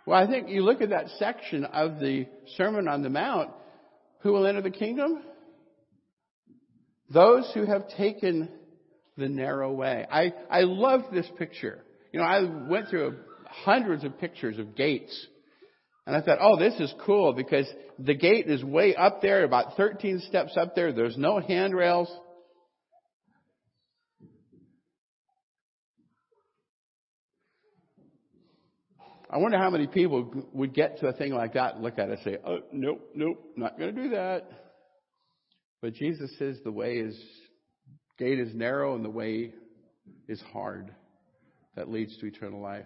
Well, 0.05 0.17
I 0.17 0.27
think 0.27 0.49
you 0.49 0.63
look 0.63 0.81
at 0.81 0.89
that 0.89 1.09
section 1.19 1.65
of 1.65 1.99
the 1.99 2.25
Sermon 2.57 2.87
on 2.87 3.03
the 3.03 3.09
Mount. 3.09 3.51
Who 4.21 4.33
will 4.33 4.47
enter 4.47 4.61
the 4.61 4.71
kingdom? 4.71 5.21
Those 7.11 7.49
who 7.53 7.65
have 7.65 7.89
taken 7.89 8.49
the 9.17 9.29
narrow 9.29 9.71
way. 9.71 10.05
I, 10.09 10.33
I 10.49 10.61
love 10.61 11.01
this 11.11 11.27
picture. 11.37 11.83
You 12.11 12.19
know, 12.19 12.25
I 12.25 12.41
went 12.69 12.89
through 12.89 13.17
hundreds 13.45 14.03
of 14.03 14.19
pictures 14.19 14.57
of 14.57 14.75
gates. 14.75 15.27
And 16.07 16.15
I 16.15 16.21
thought, 16.21 16.39
oh, 16.41 16.57
this 16.57 16.79
is 16.79 16.93
cool 17.05 17.33
because 17.33 17.67
the 17.99 18.15
gate 18.15 18.47
is 18.47 18.63
way 18.63 18.95
up 18.95 19.21
there, 19.21 19.43
about 19.43 19.77
13 19.77 20.21
steps 20.27 20.57
up 20.57 20.75
there. 20.75 20.91
There's 20.91 21.17
no 21.17 21.39
handrails. 21.39 22.09
I 29.31 29.37
wonder 29.37 29.59
how 29.59 29.69
many 29.69 29.85
people 29.85 30.47
would 30.53 30.73
get 30.73 30.99
to 30.99 31.07
a 31.07 31.13
thing 31.13 31.33
like 31.33 31.53
that 31.53 31.75
and 31.75 31.83
look 31.83 31.99
at 31.99 32.09
it 32.09 32.13
and 32.13 32.19
say, 32.23 32.37
oh, 32.43 32.59
nope, 32.71 33.11
nope, 33.13 33.53
not 33.55 33.77
going 33.77 33.93
to 33.93 34.01
do 34.01 34.09
that. 34.09 34.68
But 35.81 35.93
Jesus 35.93 36.31
says 36.37 36.57
the 36.63 36.71
way 36.71 36.97
is, 36.97 37.17
gate 38.17 38.39
is 38.39 38.53
narrow 38.53 38.95
and 38.95 39.05
the 39.05 39.09
way 39.09 39.53
is 40.27 40.41
hard 40.53 40.93
that 41.75 41.89
leads 41.89 42.17
to 42.17 42.25
eternal 42.25 42.61
life. 42.61 42.85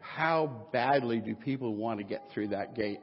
How 0.00 0.68
badly 0.72 1.20
do 1.20 1.34
people 1.34 1.74
want 1.74 1.98
to 1.98 2.04
get 2.04 2.22
through 2.32 2.48
that 2.48 2.74
gate? 2.74 3.00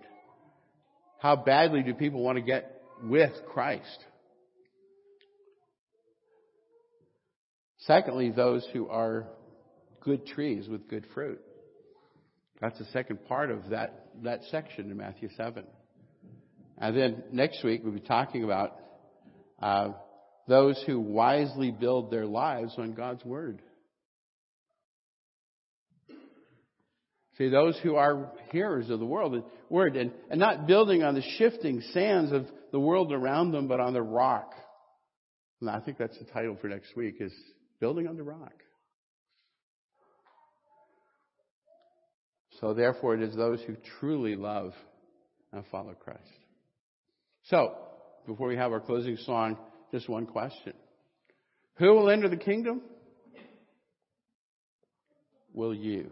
How 1.20 1.36
badly 1.36 1.84
do 1.84 1.94
people 1.94 2.22
want 2.22 2.38
to 2.38 2.42
get 2.42 2.82
with 3.02 3.32
Christ? 3.48 4.04
Secondly, 7.80 8.32
those 8.32 8.66
who 8.74 8.90
are 8.90 9.28
good 10.02 10.26
trees 10.26 10.68
with 10.68 10.88
good 10.90 11.06
fruit. 11.14 11.42
That's 12.62 12.78
the 12.80 12.86
second 12.86 13.26
part 13.26 13.52
of 13.52 13.70
that, 13.70 14.08
that 14.24 14.42
section 14.52 14.90
in 14.90 14.98
Matthew 14.98 15.30
7. 15.36 15.66
And 16.78 16.98
then 16.98 17.24
next 17.32 17.64
week 17.64 17.82
we'll 17.84 17.94
be 17.94 18.00
talking 18.00 18.44
about 18.44 18.76
uh, 19.62 19.90
those 20.48 20.82
who 20.86 21.00
wisely 21.00 21.72
build 21.72 22.12
their 22.12 22.26
lives 22.26 22.74
on 22.78 22.94
God's 22.94 23.24
Word. 23.24 23.62
See, 27.38 27.50
those 27.50 27.78
who 27.82 27.96
are 27.96 28.32
hearers 28.52 28.90
of 28.92 29.00
the 29.00 29.06
world, 29.06 29.44
word, 29.70 29.96
and, 29.96 30.12
and 30.30 30.40
not 30.40 30.68
building 30.68 31.02
on 31.02 31.16
the 31.16 31.24
shifting 31.38 31.82
sands 31.92 32.32
of 32.32 32.46
the 32.72 32.80
world 32.80 33.12
around 33.12 33.52
them, 33.52 33.68
but 33.68 33.80
on 33.80 33.94
the 33.94 34.04
rock. 34.04 34.54
And 35.60 35.70
I 35.70 35.80
think 35.80 35.98
that's 35.98 36.18
the 36.20 36.26
title 36.26 36.58
for 36.62 36.68
next 36.68 36.96
week 36.96 37.16
is 37.20 37.34
Building 37.80 38.08
on 38.08 38.18
the 38.18 38.24
Rock. 38.24 38.54
So 42.60 42.74
therefore 42.74 43.16
it 43.16 43.24
is 43.24 43.36
those 43.36 43.62
who 43.62 43.76
truly 44.00 44.36
love 44.36 44.74
and 45.52 45.66
follow 45.72 45.94
Christ. 45.94 46.22
So, 47.44 47.76
before 48.26 48.48
we 48.48 48.56
have 48.56 48.72
our 48.72 48.80
closing 48.80 49.18
song, 49.18 49.58
just 49.92 50.08
one 50.10 50.26
question. 50.26 50.74
Who 51.78 51.94
will 51.94 52.10
enter 52.10 52.30
the 52.30 52.38
kingdom? 52.38 52.82
Will 55.54 55.74
you? 55.74 56.12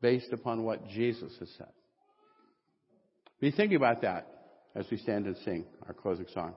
based 0.00 0.32
upon 0.32 0.64
what 0.64 0.88
Jesus 0.88 1.32
has 1.38 1.50
said. 1.58 1.68
Be 3.40 3.50
thinking 3.50 3.76
about 3.76 4.02
that 4.02 4.26
as 4.74 4.86
we 4.90 4.96
stand 4.98 5.26
and 5.26 5.36
sing 5.44 5.64
our 5.86 5.94
closing 5.94 6.26
song. 6.32 6.54